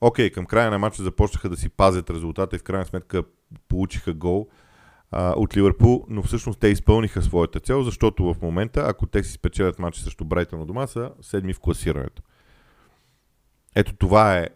Окей, 0.00 0.30
към 0.30 0.46
края 0.46 0.70
на 0.70 0.78
матча 0.78 1.02
започнаха 1.02 1.48
да 1.48 1.56
си 1.56 1.68
пазят 1.68 2.10
резултата 2.10 2.56
и 2.56 2.58
в 2.58 2.62
крайна 2.62 2.84
сметка 2.84 3.22
получиха 3.68 4.14
гол 4.14 4.48
а, 5.10 5.34
от 5.36 5.56
Ливърпул, 5.56 6.04
но 6.08 6.22
всъщност 6.22 6.60
те 6.60 6.68
изпълниха 6.68 7.22
своята 7.22 7.60
цел, 7.60 7.82
защото 7.82 8.34
в 8.34 8.42
момента, 8.42 8.84
ако 8.86 9.06
те 9.06 9.22
си 9.22 9.32
спечелят 9.32 9.78
матча 9.78 10.00
срещу 10.00 10.24
Брайтън 10.24 10.60
от 10.60 10.66
дома, 10.66 10.86
са 10.86 11.10
седми 11.20 11.52
в 11.52 11.60
класирането. 11.60 12.22
Ето 13.74 13.96
това 13.96 14.38
е 14.38 14.48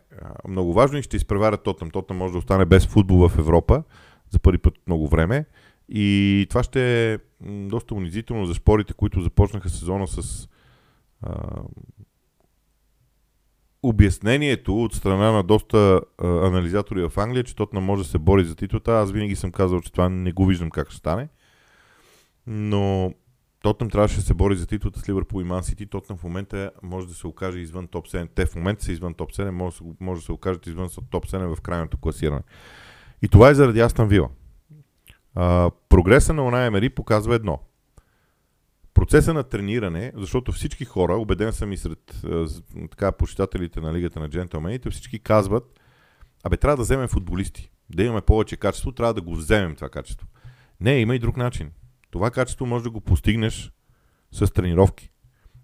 много 0.48 0.72
важно 0.72 0.98
и 0.98 1.02
ще 1.02 1.16
изпреварят 1.16 1.62
Тотъм. 1.62 1.90
Тотъм 1.90 2.16
може 2.16 2.32
да 2.32 2.38
остане 2.38 2.64
без 2.64 2.86
футбол 2.86 3.28
в 3.28 3.38
Европа 3.38 3.82
за 4.30 4.38
първи 4.38 4.58
път 4.58 4.74
много 4.86 5.08
време. 5.08 5.44
И 5.88 6.46
това 6.50 6.62
ще 6.62 7.12
е 7.12 7.18
доста 7.42 7.94
унизително 7.94 8.46
за 8.46 8.54
спорите, 8.54 8.92
които 8.92 9.20
започнаха 9.20 9.68
сезона 9.68 10.08
с 10.08 10.48
а, 11.22 11.62
обяснението 13.82 14.82
от 14.82 14.94
страна 14.94 15.32
на 15.32 15.42
доста 15.42 16.00
а, 16.18 16.46
анализатори 16.46 17.08
в 17.08 17.18
Англия, 17.18 17.44
че 17.44 17.56
Тотъм 17.56 17.84
може 17.84 18.02
да 18.02 18.08
се 18.08 18.18
бори 18.18 18.44
за 18.44 18.56
титлата. 18.56 18.92
Аз 18.92 19.12
винаги 19.12 19.36
съм 19.36 19.52
казал, 19.52 19.80
че 19.80 19.92
това 19.92 20.08
не 20.08 20.32
го 20.32 20.46
виждам 20.46 20.70
как 20.70 20.90
ще 20.90 20.98
стане. 20.98 21.28
Но 22.46 23.14
Тотнам 23.64 23.90
трябваше 23.90 24.16
да 24.16 24.22
се 24.22 24.34
бори 24.34 24.56
за 24.56 24.66
титлата 24.66 25.00
с 25.00 25.08
Ливърпул 25.08 25.40
и 25.40 25.44
Ман 25.44 25.64
Сити. 25.64 25.86
Тотнам 25.86 26.18
в 26.18 26.24
момента 26.24 26.70
може 26.82 27.08
да 27.08 27.14
се 27.14 27.26
окаже 27.26 27.58
извън 27.58 27.86
топ 27.86 28.08
7. 28.08 28.28
Те 28.34 28.46
в 28.46 28.54
момента 28.54 28.84
са 28.84 28.92
извън 28.92 29.14
топ 29.14 29.32
7, 29.32 29.50
може, 29.50 29.78
може 30.00 30.20
да 30.20 30.24
се 30.24 30.32
окажат 30.32 30.66
извън 30.66 30.88
топ 31.10 31.26
7 31.26 31.54
в 31.54 31.60
крайното 31.60 31.96
класиране. 31.96 32.40
И 33.22 33.28
това 33.28 33.50
е 33.50 33.54
заради 33.54 33.80
Астан 33.80 34.08
Вила. 34.08 34.28
А, 35.34 35.70
прогреса 35.88 36.32
на 36.32 36.44
Унай 36.44 36.66
Емери 36.66 36.90
показва 36.90 37.34
едно. 37.34 37.60
Процеса 38.94 39.34
на 39.34 39.42
трениране, 39.42 40.12
защото 40.14 40.52
всички 40.52 40.84
хора, 40.84 41.16
убеден 41.16 41.52
съм 41.52 41.72
и 41.72 41.76
сред 41.76 42.22
така, 42.90 43.12
почитателите 43.12 43.80
на 43.80 43.92
Лигата 43.92 44.20
на 44.20 44.28
джентълмените, 44.28 44.90
всички 44.90 45.18
казват, 45.18 45.80
абе 46.42 46.56
трябва 46.56 46.76
да 46.76 46.82
вземем 46.82 47.08
футболисти, 47.08 47.70
да 47.94 48.02
имаме 48.02 48.20
повече 48.20 48.56
качество, 48.56 48.92
трябва 48.92 49.14
да 49.14 49.22
го 49.22 49.34
вземем 49.34 49.74
това 49.74 49.88
качество. 49.88 50.26
Не, 50.80 50.98
има 50.98 51.14
и 51.14 51.18
друг 51.18 51.36
начин. 51.36 51.70
Това 52.14 52.30
качество 52.30 52.66
може 52.66 52.84
да 52.84 52.90
го 52.90 53.00
постигнеш 53.00 53.72
с 54.32 54.52
тренировки. 54.52 55.10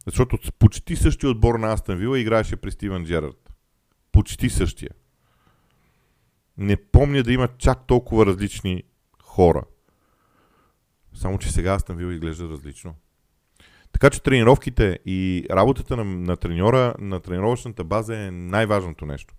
Защото 0.07 0.39
почти 0.59 0.97
същия 0.97 1.31
отбор 1.31 1.55
на 1.55 1.73
Астън 1.73 1.99
Вила 1.99 2.19
играеше 2.19 2.57
при 2.57 2.71
Стивен 2.71 3.05
Джерард. 3.05 3.53
Почти 4.13 4.51
същия. 4.51 4.91
Не 6.57 6.77
помня 6.77 7.23
да 7.23 7.33
има 7.33 7.49
чак 7.59 7.87
толкова 7.87 8.27
различни 8.27 8.83
хора. 9.23 9.63
Само, 11.15 11.39
че 11.39 11.53
сега 11.53 11.75
Астън 11.75 11.97
Вила 11.97 12.13
изглежда 12.13 12.49
различно. 12.49 12.95
Така 13.93 14.11
че 14.11 14.23
тренировките 14.23 14.99
и 15.07 15.47
работата 15.51 15.97
на, 15.97 16.05
на 16.05 16.37
треньора, 16.37 16.95
на 16.99 17.21
тренировъчната 17.21 17.85
база 17.85 18.17
е 18.17 18.31
най-важното 18.31 19.07
нещо. 19.07 19.35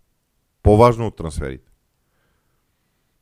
По-важно 0.63 1.07
от 1.07 1.15
трансферите. 1.15 1.71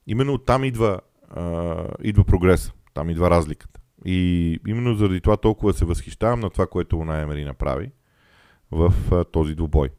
Именно 0.08 0.34
оттам 0.34 0.63
идва, 0.63 1.01
а, 1.29 1.86
идва 2.03 2.24
прогреса. 2.24 2.74
Там 2.99 3.09
идва 3.09 3.29
разликата. 3.29 3.79
И 4.05 4.59
именно 4.67 4.95
заради 4.95 5.21
това 5.21 5.37
толкова 5.37 5.73
се 5.73 5.85
възхищавам 5.85 6.39
на 6.39 6.49
това, 6.49 6.67
което 6.67 6.97
Унай 6.97 7.23
Емери 7.23 7.45
направи 7.45 7.91
в 8.71 8.93
а, 9.11 9.23
този 9.23 9.55
двубой. 9.55 9.89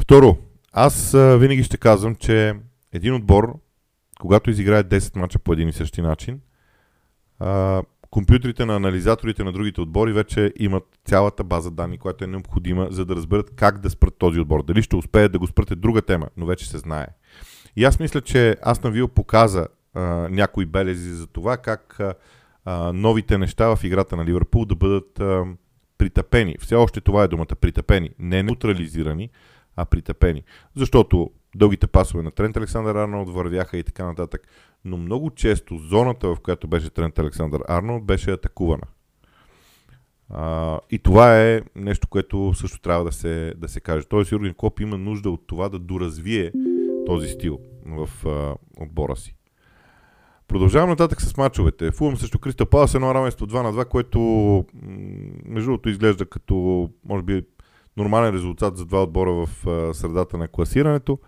Второ, 0.00 0.38
аз 0.72 1.14
а, 1.14 1.38
винаги 1.38 1.62
ще 1.62 1.76
казвам, 1.76 2.14
че 2.14 2.54
един 2.92 3.14
отбор, 3.14 3.58
когато 4.20 4.50
изиграе 4.50 4.84
10 4.84 5.18
мача 5.18 5.38
по 5.38 5.52
един 5.52 5.68
и 5.68 5.72
същи 5.72 6.02
начин, 6.02 6.40
а, 7.38 7.82
компютрите 8.10 8.64
на 8.64 8.76
анализаторите 8.76 9.44
на 9.44 9.52
другите 9.52 9.80
отбори 9.80 10.12
вече 10.12 10.52
имат 10.56 10.84
цялата 11.04 11.44
база 11.44 11.70
данни, 11.70 11.98
която 11.98 12.24
е 12.24 12.26
необходима, 12.26 12.88
за 12.90 13.04
да 13.04 13.16
разберат 13.16 13.50
как 13.56 13.78
да 13.78 13.90
спрат 13.90 14.18
този 14.18 14.40
отбор. 14.40 14.62
Дали 14.62 14.82
ще 14.82 14.96
успеят 14.96 15.32
да 15.32 15.38
го 15.38 15.46
спрат 15.46 15.70
е 15.70 15.76
друга 15.76 16.02
тема, 16.02 16.28
но 16.36 16.46
вече 16.46 16.68
се 16.68 16.78
знае. 16.78 17.06
И 17.76 17.84
аз 17.84 18.00
мисля, 18.00 18.20
че 18.20 18.56
аз 18.62 18.82
на 18.82 18.90
Вил 18.90 19.08
показа 19.08 19.66
някои 20.30 20.66
белези 20.66 21.10
за 21.10 21.26
това 21.26 21.56
как 21.56 22.00
а, 22.64 22.92
новите 22.92 23.38
неща 23.38 23.76
в 23.76 23.84
играта 23.84 24.16
на 24.16 24.24
Ливърпул 24.24 24.64
да 24.64 24.74
бъдат 24.74 25.20
а, 25.20 25.44
притъпени. 25.98 26.56
Все 26.60 26.74
още 26.74 27.00
това 27.00 27.22
е 27.22 27.28
думата 27.28 27.56
притъпени. 27.60 28.10
Не 28.18 28.42
неутрализирани, 28.42 29.30
а 29.76 29.84
притъпени. 29.84 30.42
Защото 30.76 31.30
дългите 31.54 31.86
пасове 31.86 32.22
на 32.22 32.30
Трент 32.30 32.56
Александър 32.56 32.94
Арнолд 32.94 33.28
вървяха 33.28 33.76
и 33.76 33.82
така 33.82 34.04
нататък. 34.04 34.48
но 34.84 34.96
много 34.96 35.30
често 35.30 35.76
зоната, 35.76 36.28
в 36.28 36.40
която 36.40 36.68
беше 36.68 36.90
Трент 36.90 37.18
Александър 37.18 37.60
Арнолд, 37.68 38.04
беше 38.04 38.30
атакувана. 38.30 38.86
А, 40.28 40.78
и 40.90 40.98
това 40.98 41.40
е 41.42 41.62
нещо, 41.76 42.08
което 42.08 42.54
също 42.54 42.80
трябва 42.80 43.04
да 43.04 43.12
се, 43.12 43.54
да 43.56 43.68
се 43.68 43.80
каже. 43.80 44.06
Тоест 44.06 44.32
Юрген 44.32 44.54
Клоп 44.54 44.80
има 44.80 44.98
нужда 44.98 45.30
от 45.30 45.46
това 45.46 45.68
да 45.68 45.78
доразвие 45.78 46.52
този 47.06 47.28
стил 47.28 47.60
в 47.86 48.26
а, 48.26 48.54
отбора 48.82 49.16
си. 49.16 49.36
Продължавам 50.50 50.90
нататък 50.90 51.22
с 51.22 51.36
мачовете. 51.36 51.90
Фулъм 51.90 52.16
също 52.16 52.38
Кристал 52.38 52.66
Палас 52.66 52.94
едно 52.94 53.14
равенство 53.14 53.46
2 53.46 53.62
на 53.62 53.72
2, 53.72 53.88
което 53.88 54.20
между 55.44 55.70
другото 55.70 55.88
изглежда 55.88 56.26
като 56.26 56.88
може 57.04 57.22
би 57.22 57.42
нормален 57.96 58.34
резултат 58.34 58.76
за 58.76 58.84
два 58.84 59.02
отбора 59.02 59.32
в 59.32 59.48
средата 59.94 60.38
на 60.38 60.48
класирането. 60.48 61.18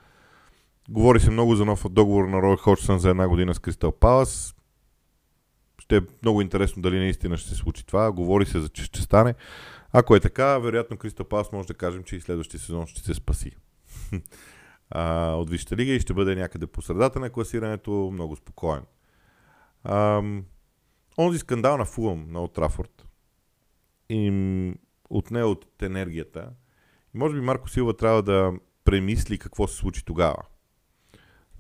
Говори 0.89 1.21
се 1.21 1.31
много 1.31 1.55
за 1.55 1.65
нов 1.65 1.89
договор 1.91 2.25
на 2.25 2.43
Рой 2.43 2.57
Ходжсън 2.57 2.99
за 2.99 3.11
една 3.11 3.29
година 3.29 3.55
с 3.55 3.59
Кристал 3.59 3.93
Палас. 3.93 4.55
Ще 5.79 5.97
е 5.97 6.01
много 6.23 6.43
интересно 6.43 6.83
дали 6.83 6.99
наистина 6.99 7.37
ще 7.37 7.49
се 7.49 7.55
случи 7.55 7.87
това. 7.87 8.13
Говори 8.13 8.47
се 8.47 8.61
за 8.61 8.69
че 8.69 8.85
ще 8.85 9.01
стане. 9.01 9.35
Ако 9.93 10.17
е 10.17 10.21
така, 10.21 10.59
вероятно 10.59 10.97
Кристал 10.97 11.27
Палас 11.27 11.53
може 11.53 11.69
да 11.69 11.75
кажем, 11.75 12.03
че 12.03 12.17
и 12.17 12.21
следващия 12.21 12.61
сезон 12.61 12.87
ще 12.87 13.01
се 13.01 13.15
спаси. 13.15 13.51
от 15.35 15.51
Висшата 15.51 15.77
лига 15.77 15.93
и 15.93 16.01
ще 16.01 16.15
бъде 16.15 16.35
някъде 16.35 16.67
по 16.67 16.83
средата 16.83 17.21
на 17.21 17.31
класирането, 17.31 18.11
много 18.13 18.37
спокоен. 18.37 18.83
Ам, 19.85 20.45
онзи 21.19 21.39
скандал 21.39 21.77
на 21.77 21.85
Фулъм 21.85 22.27
на 22.29 22.43
Отрафорд 22.43 23.09
им 24.09 24.77
отне 25.11 25.43
от 25.45 25.83
енергията. 25.83 26.51
И 27.15 27.19
може 27.19 27.35
би 27.35 27.41
Марко 27.41 27.69
Силва 27.69 27.97
трябва 27.97 28.23
да 28.23 28.53
премисли 28.85 29.39
какво 29.39 29.67
се 29.67 29.77
случи 29.77 30.05
тогава. 30.05 30.43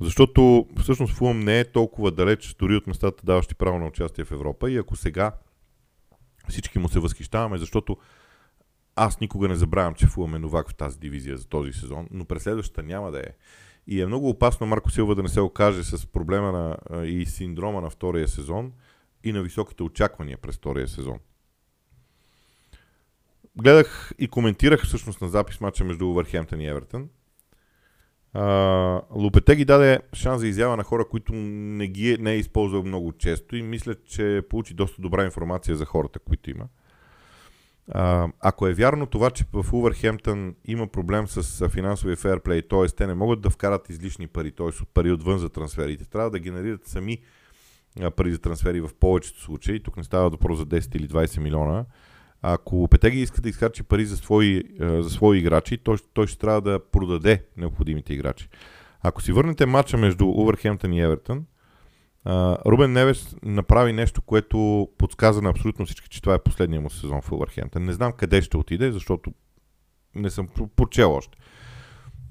Защото 0.01 0.67
всъщност 0.81 1.15
Фулъм 1.15 1.41
не 1.41 1.61
е 1.61 1.73
толкова 1.73 2.11
далеч 2.11 2.55
дори 2.55 2.77
от 2.77 2.87
местата, 2.87 3.27
даващи 3.27 3.55
право 3.55 3.79
на 3.79 3.87
участие 3.87 4.25
в 4.25 4.33
Европа. 4.33 4.71
И 4.71 4.77
ако 4.77 4.97
сега 4.97 5.33
всички 6.49 6.79
му 6.79 6.89
се 6.89 7.01
възхищаваме, 7.01 7.59
защото 7.59 7.97
аз 8.97 9.21
никога 9.21 9.49
не 9.49 9.55
забравям, 9.55 9.95
че 9.95 10.07
Фулъм 10.07 10.35
е 10.35 10.39
новак 10.39 10.71
в 10.71 10.75
тази 10.75 10.99
дивизия 10.99 11.37
за 11.37 11.49
този 11.49 11.73
сезон, 11.73 12.09
но 12.11 12.25
през 12.25 12.43
следващата 12.43 12.83
няма 12.83 13.11
да 13.11 13.19
е. 13.19 13.31
И 13.87 14.03
е 14.03 14.07
много 14.07 14.29
опасно 14.29 14.67
Марко 14.67 14.91
Силва 14.91 15.15
да 15.15 15.23
не 15.23 15.29
се 15.29 15.41
окаже 15.41 15.85
с 15.85 16.07
проблема 16.07 16.53
на, 16.53 17.07
и 17.07 17.27
синдрома 17.27 17.81
на 17.81 17.91
втория 17.91 18.29
сезон 18.29 18.73
и 19.25 19.33
на 19.33 19.43
високите 19.43 19.83
очаквания 19.83 20.39
през 20.39 20.57
втория 20.57 20.89
сезон. 20.89 21.19
Гледах 23.57 24.13
и 24.19 24.29
коментирах 24.29 24.85
всъщност 24.85 25.21
на 25.21 25.29
запис 25.29 25.61
мача 25.61 25.85
между 25.85 26.09
Увърхемптън 26.09 26.61
и 26.61 26.67
Евертън. 26.67 27.09
Лупете 29.11 29.57
ги 29.57 29.65
даде 29.65 30.01
шанс 30.15 30.41
за 30.41 30.49
изява 30.49 30.77
на 30.77 30.85
хора, 30.85 31.09
които 31.09 31.33
не, 31.35 31.87
ги 31.87 32.13
е, 32.13 32.17
не 32.17 32.33
е 32.33 32.39
използвал 32.39 32.83
много 32.83 33.13
често 33.13 33.57
и 33.57 33.63
мисля, 33.63 33.95
че 33.95 34.43
получи 34.51 34.75
доста 34.75 35.03
добра 35.03 35.25
информация 35.25 35.77
за 35.77 35.85
хората, 35.85 36.19
които 36.19 36.51
има. 36.51 36.69
А, 37.91 38.29
ако 38.41 38.67
е 38.67 38.75
вярно 38.75 39.07
това, 39.07 39.31
че 39.31 39.45
в 39.53 39.73
Увърхемптън 39.73 40.55
има 40.65 40.87
проблем 40.87 41.29
с 41.29 41.69
финансовия 41.69 42.17
фейрплей, 42.17 42.63
т.е. 42.63 42.87
те 42.87 43.07
не 43.07 43.15
могат 43.15 43.41
да 43.41 43.51
вкарат 43.51 43.89
излишни 43.89 44.27
пари, 44.27 44.53
т.е. 44.53 44.85
пари 44.95 45.13
отвън 45.13 45.39
за 45.39 45.49
трансферите, 45.49 46.05
трябва 46.05 46.31
да 46.31 46.39
генерират 46.39 46.87
сами 46.87 47.19
пари 48.17 48.33
за 48.33 48.39
трансфери 48.39 48.81
в 48.81 48.91
повечето 49.01 49.41
случаи. 49.41 49.83
Тук 49.83 49.97
не 49.97 50.05
става 50.05 50.31
въпрос 50.31 50.59
за 50.59 50.67
10 50.67 50.97
или 50.97 51.09
20 51.09 51.41
милиона. 51.41 51.85
Ако 52.43 52.89
Петеги 52.89 53.21
иска 53.21 53.41
да 53.41 53.49
изхарчи 53.49 53.83
пари 53.83 54.05
за 54.05 54.17
свои, 54.17 54.63
за 54.81 55.11
свои 55.11 55.39
играчи, 55.39 55.79
той, 55.79 55.97
той 56.15 56.27
ще 56.27 56.39
трябва 56.39 56.61
да 56.61 56.81
продаде 56.93 57.45
необходимите 57.57 58.15
играчи. 58.15 58.49
Ако 59.03 59.23
си 59.23 59.33
върнете 59.33 59.67
матча 59.67 59.97
между 59.97 60.27
Увърхемптън 60.27 60.93
и 60.93 61.01
Евертън, 61.01 61.45
Рубен 62.67 62.93
Невес 62.93 63.37
направи 63.43 63.93
нещо, 63.93 64.23
което 64.23 64.89
подсказа 64.99 65.43
на 65.43 65.51
абсолютно 65.51 65.87
всички, 65.87 66.09
че 66.09 66.23
това 66.23 66.35
е 66.35 66.43
последния 66.43 66.81
му 66.81 66.91
сезон 66.91 67.23
в 67.23 67.33
Увърхемптън. 67.33 67.85
Не 67.85 67.93
знам 67.93 68.13
къде 68.13 68.43
ще 68.43 68.57
отиде, 68.57 68.93
защото 68.93 69.33
не 70.15 70.31
съм 70.31 70.49
прочел 70.77 71.15
още. 71.15 71.39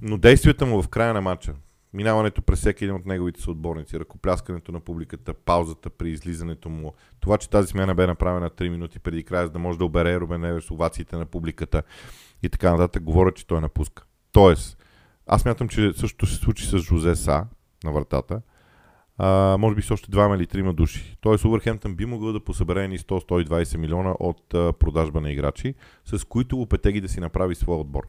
Но 0.02 0.18
действията 0.18 0.66
му 0.66 0.82
в 0.82 0.88
края 0.88 1.14
на 1.14 1.22
матча, 1.22 1.54
минаването 1.94 2.42
през 2.42 2.60
всеки 2.60 2.84
един 2.84 2.96
от 2.96 3.06
неговите 3.06 3.42
съотборници, 3.42 4.00
ръкопляскането 4.00 4.72
на 4.72 4.80
публиката, 4.80 5.34
паузата 5.34 5.90
при 5.90 6.10
излизането 6.10 6.70
му, 6.70 6.94
това, 7.20 7.38
че 7.38 7.50
тази 7.50 7.68
смяна 7.68 7.96
бе 7.96 8.08
направена 8.08 8.50
3 8.50 8.70
минути 8.70 9.00
преди 9.00 9.24
края, 9.24 9.46
за 9.46 9.52
да 9.52 9.60
може 9.60 9.78
да 9.78 9.86
обере 9.86 10.20
Рубен 10.20 10.42
Невес 10.42 10.72
овациите 10.72 11.16
на 11.16 11.26
публиката 11.26 11.84
и 12.44 12.50
така 12.50 12.72
нататък, 12.72 13.04
говорят, 13.04 13.36
че 13.36 13.48
той 13.48 13.62
напуска. 13.62 14.04
Тоест, 14.32 14.78
аз 15.28 15.46
мятам, 15.46 15.68
че 15.68 15.94
същото 15.96 16.26
се 16.26 16.36
случи 16.36 16.66
с 16.66 16.78
Жозе 16.78 17.16
Са 17.16 17.46
на 17.84 17.92
вратата 17.92 18.42
а, 19.18 19.58
може 19.60 19.76
би 19.76 19.82
с 19.82 19.92
още 19.92 20.12
двама 20.12 20.36
или 20.36 20.48
трима 20.48 20.74
души. 20.74 21.18
Тоест 21.22 21.46
Увърхемптън 21.46 21.96
би 21.96 22.06
могъл 22.06 22.34
да 22.34 22.40
посъбере 22.40 22.88
ни 22.88 23.00
100-120 23.00 23.78
милиона 23.78 24.16
от 24.20 24.54
а, 24.54 24.74
продажба 24.74 25.22
на 25.22 25.32
играчи, 25.32 25.74
с 26.06 26.24
които 26.24 26.58
Лопетеги 26.58 27.02
да 27.02 27.10
си 27.10 27.20
направи 27.20 27.56
своя 27.56 27.80
отбор. 27.80 28.08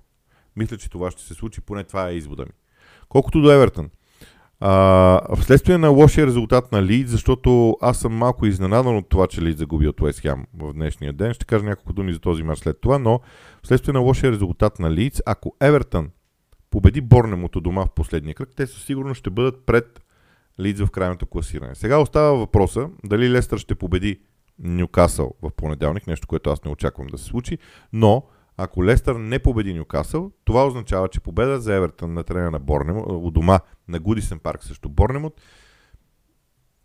Мисля, 0.56 0.78
че 0.78 0.90
това 0.90 1.10
ще 1.10 1.22
се 1.22 1.34
случи, 1.34 1.60
поне 1.60 1.84
това 1.84 2.08
е 2.08 2.14
извода 2.14 2.42
ми. 2.42 2.52
Колкото 3.08 3.42
до 3.42 3.50
Евертън. 3.50 3.90
А, 4.60 5.36
вследствие 5.36 5.78
на 5.78 5.88
лошия 5.88 6.26
резултат 6.26 6.72
на 6.72 6.82
Лид, 6.82 7.08
защото 7.08 7.76
аз 7.80 7.98
съм 7.98 8.12
малко 8.12 8.46
изненадан 8.46 8.96
от 8.96 9.08
това, 9.08 9.26
че 9.26 9.42
Лид 9.42 9.58
загуби 9.58 9.88
от 9.88 10.00
Уест 10.00 10.20
Хем 10.20 10.46
в 10.54 10.72
днешния 10.72 11.12
ден. 11.12 11.34
Ще 11.34 11.44
кажа 11.44 11.64
няколко 11.64 11.92
думи 11.92 12.12
за 12.12 12.18
този 12.18 12.42
мач 12.42 12.58
след 12.58 12.80
това, 12.80 12.98
но 12.98 13.20
вследствие 13.62 13.92
на 13.92 14.00
лошия 14.00 14.32
резултат 14.32 14.78
на 14.78 14.90
Лидс, 14.90 15.20
ако 15.26 15.56
Евертън 15.60 16.10
победи 16.70 17.00
Борнемото 17.00 17.60
дома 17.60 17.86
в 17.86 17.90
последния 17.90 18.34
кръг, 18.34 18.48
те 18.56 18.66
със 18.66 18.84
сигурност 18.84 19.18
ще 19.18 19.30
бъдат 19.30 19.66
пред 19.66 20.02
Лидс 20.60 20.80
в 20.80 20.90
крайното 20.90 21.26
класиране. 21.26 21.74
Сега 21.74 21.98
остава 21.98 22.32
въпроса 22.32 22.88
дали 23.04 23.30
Лестър 23.30 23.58
ще 23.58 23.74
победи 23.74 24.20
Нюкасъл 24.58 25.34
в 25.42 25.50
понеделник, 25.50 26.06
нещо, 26.06 26.28
което 26.28 26.50
аз 26.50 26.64
не 26.64 26.70
очаквам 26.70 27.06
да 27.06 27.18
се 27.18 27.24
случи, 27.24 27.58
но 27.92 28.26
ако 28.56 28.84
Лестър 28.84 29.14
не 29.16 29.38
победи 29.38 29.74
Нюкасъл, 29.74 30.30
това 30.44 30.66
означава, 30.66 31.08
че 31.08 31.20
победа 31.20 31.60
за 31.60 31.74
Евертън 31.74 32.14
на 32.14 32.22
трена 32.22 32.50
на 32.50 32.58
Борнемот, 32.58 33.06
у 33.08 33.30
дома 33.30 33.60
на 33.88 34.00
Гудисен 34.00 34.38
парк 34.38 34.64
срещу 34.64 34.88
Борнемот, 34.88 35.40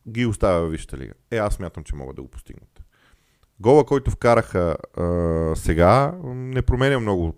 ги 0.10 0.26
оставя 0.26 0.62
във 0.62 0.72
Висшата 0.72 0.98
лига. 0.98 1.14
Е, 1.32 1.38
аз 1.38 1.60
мятам, 1.60 1.84
че 1.84 1.96
могат 1.96 2.16
да 2.16 2.22
го 2.22 2.28
постигнат. 2.28 2.84
Гола, 3.60 3.86
който 3.86 4.12
вкараха 4.12 4.78
а, 4.98 5.56
сега, 5.56 6.20
не 6.24 6.62
променя 6.62 7.00
много. 7.00 7.34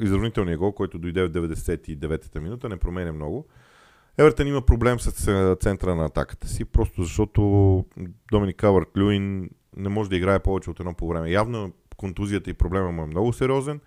Изравнителният 0.00 0.58
гол, 0.58 0.72
който 0.72 0.98
дойде 0.98 1.22
в 1.24 1.30
99-та 1.30 2.40
минута, 2.40 2.68
не 2.68 2.76
променя 2.76 3.12
много. 3.12 3.46
Евертън 4.18 4.46
има 4.46 4.62
проблем 4.62 5.00
с 5.00 5.10
центъра 5.60 5.94
на 5.94 6.04
атаката 6.04 6.48
си, 6.48 6.64
просто 6.64 7.02
защото 7.02 7.84
Доминик 8.32 8.56
Кавърт 8.56 8.88
Люин 8.96 9.50
не 9.76 9.88
може 9.88 10.10
да 10.10 10.16
играе 10.16 10.38
повече 10.38 10.70
от 10.70 10.80
едно 10.80 10.94
по 10.94 11.08
време. 11.08 11.30
Явно 11.30 11.72
контузията 11.96 12.50
и 12.50 12.54
проблема 12.54 12.92
му 12.92 13.02
е 13.02 13.06
много 13.06 13.32
сериозен. 13.32 13.80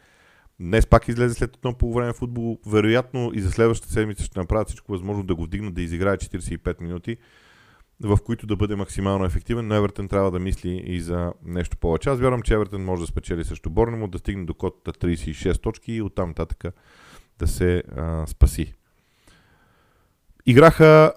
Днес 0.59 0.87
пак 0.87 1.07
излезе 1.07 1.33
след 1.33 1.55
едно 1.55 1.73
по 1.73 1.93
време 1.93 2.13
футбол. 2.13 2.59
Вероятно 2.65 3.31
и 3.33 3.41
за 3.41 3.51
следващата 3.51 3.93
седмица 3.93 4.23
ще 4.23 4.39
направят 4.39 4.67
всичко 4.67 4.91
възможно 4.91 5.23
да 5.23 5.35
го 5.35 5.43
вдигнат 5.43 5.73
да 5.73 5.81
изиграе 5.81 6.17
45 6.17 6.81
минути, 6.81 7.17
в 8.01 8.17
които 8.25 8.47
да 8.47 8.55
бъде 8.55 8.75
максимално 8.75 9.25
ефективен, 9.25 9.67
но 9.67 9.75
Евертън 9.75 10.07
трябва 10.07 10.31
да 10.31 10.39
мисли 10.39 10.83
и 10.85 11.01
за 11.01 11.33
нещо 11.45 11.77
повече. 11.77 12.09
Аз 12.09 12.19
вярвам, 12.19 12.41
че 12.41 12.53
Евертън 12.53 12.83
може 12.83 13.01
да 13.01 13.07
спечели 13.07 13.43
също 13.43 13.69
Борнемо, 13.69 14.07
да 14.07 14.17
стигне 14.17 14.45
до 14.45 14.53
котата 14.53 15.07
36 15.07 15.61
точки 15.61 15.93
и 15.93 16.01
оттам 16.01 16.29
нататък 16.29 16.73
да 17.39 17.47
се 17.47 17.83
а, 17.95 18.27
спаси. 18.27 18.76
Играха, 20.49 21.13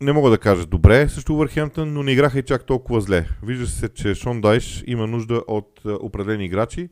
не 0.00 0.12
мога 0.12 0.30
да 0.30 0.38
кажа 0.38 0.66
добре 0.66 1.08
също 1.08 1.34
Увърхемптън, 1.34 1.92
но 1.92 2.02
не 2.02 2.12
играха 2.12 2.38
и 2.38 2.42
чак 2.42 2.66
толкова 2.66 3.00
зле. 3.00 3.28
Вижда 3.42 3.66
се, 3.66 3.88
че 3.88 4.14
Шон 4.14 4.40
Дайш 4.40 4.84
има 4.86 5.06
нужда 5.06 5.42
от 5.46 5.80
е, 5.84 5.88
определени 5.88 6.44
играчи, 6.44 6.88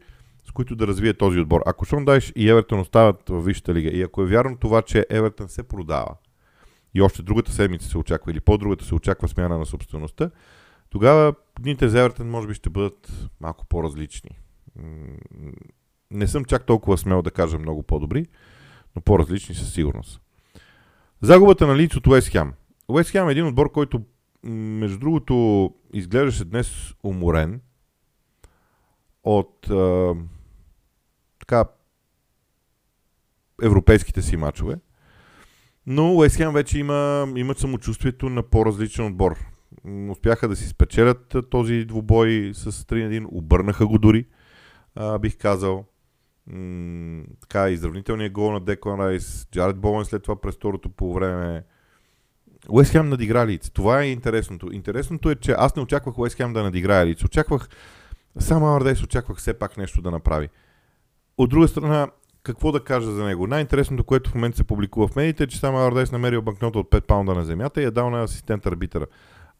с 0.48 0.50
които 0.50 0.76
да 0.76 0.86
развие 0.86 1.14
този 1.14 1.40
отбор. 1.40 1.62
Ако 1.66 1.84
Шон 1.84 2.04
Дайш 2.04 2.32
и 2.36 2.50
Евертън 2.50 2.80
остават 2.80 3.28
в 3.28 3.40
Висшата 3.42 3.74
лига 3.74 3.90
и 3.90 4.02
ако 4.02 4.22
е 4.22 4.26
вярно 4.26 4.56
това, 4.56 4.82
че 4.82 5.06
Евертън 5.10 5.48
се 5.48 5.62
продава 5.62 6.14
и 6.94 7.02
още 7.02 7.22
другата 7.22 7.52
седмица 7.52 7.88
се 7.88 7.98
очаква 7.98 8.32
или 8.32 8.40
по-другата 8.40 8.84
се 8.84 8.94
очаква 8.94 9.28
смяна 9.28 9.58
на 9.58 9.66
собствеността, 9.66 10.30
тогава 10.90 11.34
дните 11.60 11.88
за 11.88 11.98
Евертън 11.98 12.30
може 12.30 12.48
би 12.48 12.54
ще 12.54 12.70
бъдат 12.70 13.28
малко 13.40 13.66
по-различни. 13.66 14.38
Не 16.10 16.26
съм 16.26 16.44
чак 16.44 16.66
толкова 16.66 16.98
смел 16.98 17.22
да 17.22 17.30
кажа 17.30 17.58
много 17.58 17.82
по-добри, 17.82 18.26
но 18.96 19.02
по-различни 19.02 19.54
със 19.54 19.72
сигурност. 19.72 20.20
Загубата 21.22 21.66
на 21.66 21.76
Лиц 21.76 21.96
от 21.96 22.06
Уест 22.06 22.28
Хем. 22.28 22.52
Уест 22.88 23.10
Хем 23.10 23.28
е 23.28 23.32
един 23.32 23.46
отбор, 23.46 23.72
който 23.72 24.02
между 24.44 24.98
другото 24.98 25.74
изглеждаше 25.92 26.44
днес 26.44 26.94
уморен 27.02 27.60
от 29.24 29.70
а, 29.70 30.14
така 31.38 31.64
европейските 33.62 34.22
си 34.22 34.36
мачове. 34.36 34.76
Но 35.86 36.14
Уест 36.14 36.36
Хем 36.36 36.52
вече 36.52 36.78
има, 36.78 37.28
имат 37.36 37.58
самочувствието 37.58 38.28
на 38.28 38.42
по-различен 38.42 39.06
отбор. 39.06 39.36
Успяха 40.10 40.48
да 40.48 40.56
си 40.56 40.68
спечелят 40.68 41.36
този 41.50 41.84
двубой 41.84 42.50
с 42.54 42.72
3 42.72 43.04
на 43.04 43.10
1, 43.10 43.26
обърнаха 43.30 43.86
го 43.86 43.98
дори, 43.98 44.26
а, 44.94 45.18
бих 45.18 45.38
казал 45.38 45.84
така, 47.40 47.70
изравнителният 47.70 48.32
гол 48.32 48.52
на 48.52 48.60
Деклан 48.60 49.00
Райс, 49.00 49.48
Джаред 49.52 49.76
Боуен 49.76 50.04
след 50.04 50.22
това 50.22 50.40
през 50.40 50.54
второто 50.54 50.88
по 50.88 51.14
време, 51.14 51.62
Уест 52.68 52.92
Хем 52.92 53.08
надигра 53.08 53.46
лиц. 53.46 53.70
Това 53.70 54.02
е 54.02 54.10
интересното. 54.10 54.72
Интересното 54.72 55.30
е, 55.30 55.34
че 55.34 55.54
аз 55.58 55.76
не 55.76 55.82
очаквах 55.82 56.18
Уест 56.18 56.36
Хем 56.36 56.52
да 56.52 56.62
надиграе 56.62 57.06
лиц. 57.06 57.24
Очаквах 57.24 57.68
сам 58.38 58.64
Алардейс, 58.64 59.02
очаквах 59.02 59.38
все 59.38 59.58
пак 59.58 59.76
нещо 59.76 60.02
да 60.02 60.10
направи. 60.10 60.48
От 61.38 61.50
друга 61.50 61.68
страна, 61.68 62.08
какво 62.42 62.72
да 62.72 62.84
кажа 62.84 63.10
за 63.10 63.24
него? 63.24 63.46
Най-интересното, 63.46 64.04
което 64.04 64.30
в 64.30 64.34
момента 64.34 64.56
се 64.56 64.64
публикува 64.64 65.08
в 65.08 65.16
медиите, 65.16 65.44
е, 65.44 65.46
че 65.46 65.58
сам 65.58 65.76
Алардейс 65.76 66.12
намерил 66.12 66.42
банкнота 66.42 66.78
от 66.78 66.90
5 66.90 67.00
паунда 67.00 67.34
на 67.34 67.44
земята 67.44 67.82
и 67.82 67.84
е 67.84 67.90
дал 67.90 68.10
на 68.10 68.22
асистент 68.22 68.66
арбитъра. 68.66 69.06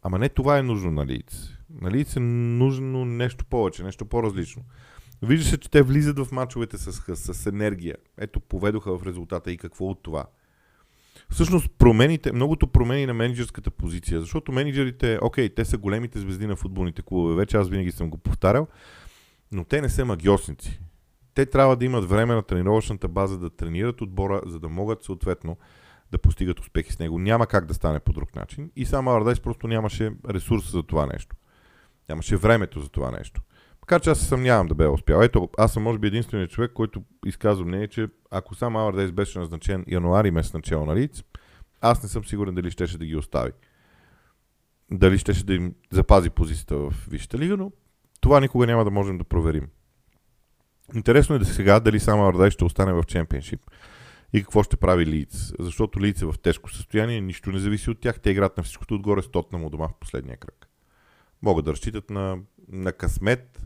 Ама 0.03 0.19
не 0.19 0.29
това 0.29 0.59
е 0.59 0.63
нужно 0.63 0.91
на 0.91 1.07
лиц. 1.07 1.51
На 1.81 1.91
лиц 1.91 2.17
е 2.17 2.21
нужно 2.21 3.05
нещо 3.05 3.45
повече, 3.45 3.83
нещо 3.83 4.05
по-различно. 4.05 4.63
Вижда 5.23 5.45
се, 5.45 5.59
че 5.59 5.71
те 5.71 5.83
влизат 5.83 6.19
в 6.19 6.33
мачовете 6.33 6.79
с, 6.79 7.17
с 7.17 7.47
енергия. 7.47 7.97
Ето, 8.19 8.41
поведоха 8.41 8.99
в 8.99 9.07
резултата 9.07 9.53
и 9.53 9.57
какво 9.57 9.85
от 9.85 10.03
това. 10.03 10.25
Всъщност, 11.31 11.71
промените, 11.79 12.33
многото 12.33 12.67
промени 12.67 13.07
на 13.07 13.15
менеджерската 13.15 13.71
позиция, 13.71 14.21
защото 14.21 14.53
менеджерите, 14.53 15.19
окей, 15.23 15.49
те 15.49 15.65
са 15.65 15.79
големите 15.79 16.19
звезди 16.19 16.47
на 16.47 16.57
футболните 16.57 17.03
клубове, 17.03 17.35
вече 17.35 17.57
аз 17.57 17.69
винаги 17.69 17.93
съм 17.93 18.11
го 18.11 18.19
повтарял, 18.19 18.67
но 19.53 19.65
те 19.65 19.81
не 19.81 19.89
са 19.89 20.05
магиосници. 20.05 20.81
Те 21.35 21.47
трябва 21.47 21.77
да 21.77 21.85
имат 21.85 22.09
време 22.09 22.35
на 22.35 22.43
тренировъчната 22.43 23.09
база 23.09 23.39
да 23.39 23.51
тренират 23.51 24.01
отбора, 24.01 24.41
за 24.47 24.61
да 24.61 24.69
могат 24.69 25.05
съответно 25.05 25.57
да 26.11 26.19
постигат 26.19 26.61
успехи 26.61 26.93
с 26.93 26.99
него. 26.99 27.19
Няма 27.19 27.47
как 27.47 27.67
да 27.67 27.75
стане 27.75 28.01
по 28.01 28.13
друг 28.13 28.37
начин. 28.37 28.71
И 28.77 28.87
само 28.87 29.11
Ардайс 29.11 29.41
просто 29.41 29.69
нямаше 29.69 30.13
ресурс 30.29 30.73
за 30.73 30.83
това 30.83 31.07
нещо. 31.07 31.37
Нямаше 32.09 32.37
времето 32.37 32.81
за 32.81 32.89
това 32.89 33.11
нещо. 33.11 33.43
Макар 33.87 34.01
че 34.01 34.11
аз 34.11 34.19
се 34.19 34.25
съмнявам 34.25 34.67
да 34.67 34.75
бе 34.75 34.89
успял. 34.89 35.23
Ето, 35.23 35.49
аз 35.59 35.73
съм 35.73 35.83
може 35.83 35.99
би 35.99 36.07
единственият 36.07 36.51
човек, 36.51 36.73
който 36.73 37.03
изказва 37.27 37.65
мнение, 37.65 37.89
че 37.89 38.09
ако 38.31 38.55
сам 38.55 38.77
Алардейс 38.77 39.13
беше 39.13 39.39
назначен 39.39 39.85
януари 39.89 40.31
месец 40.31 40.55
начало 40.55 40.87
на 40.87 40.97
Лиц, 40.97 41.25
аз 41.81 42.03
не 42.03 42.09
съм 42.09 42.25
сигурен 42.25 42.55
дали 42.55 42.71
щеше 42.71 42.99
да 42.99 43.07
ги 43.07 43.17
остави. 43.17 43.53
Дали 44.91 45.19
щеше 45.19 45.45
да 45.45 45.55
им 45.55 45.75
запази 45.93 46.31
позицията 46.31 46.77
в 46.77 46.95
Висшата 47.11 47.39
лига, 47.39 47.57
но 47.57 47.73
това 48.21 48.41
никога 48.41 48.67
няма 48.67 48.85
да 48.85 48.91
можем 48.91 49.19
да 49.19 49.25
проверим. 49.25 49.69
Интересно 50.95 51.35
е 51.35 51.39
да 51.39 51.45
сега 51.45 51.81
дали 51.81 52.01
само 52.01 52.23
Алардейс 52.23 52.55
ще 52.55 52.65
остане 52.65 52.93
в 52.93 53.05
чемпионшип 53.07 53.61
и 54.33 54.43
какво 54.43 54.63
ще 54.63 54.77
прави 54.77 55.07
Лиц. 55.07 55.53
Защото 55.59 56.01
Лиц 56.01 56.23
е 56.23 56.27
в 56.27 56.35
тежко 56.43 56.71
състояние, 56.71 57.21
нищо 57.21 57.53
не 57.53 57.59
зависи 57.59 57.91
от 57.91 58.01
тях. 58.01 58.21
Те 58.21 58.31
играят 58.31 58.57
на 58.57 58.63
всичкото 58.63 58.95
отгоре 58.95 59.23
с 59.23 59.31
Тотнам 59.31 59.65
у 59.65 59.71
дома 59.71 59.89
в 59.89 59.99
последния 60.01 60.37
кръг. 60.37 60.69
Могат 61.43 61.65
да 61.65 61.73
разчитат 61.73 62.11
на, 62.11 62.39
на 62.69 62.93
късмет, 62.93 63.66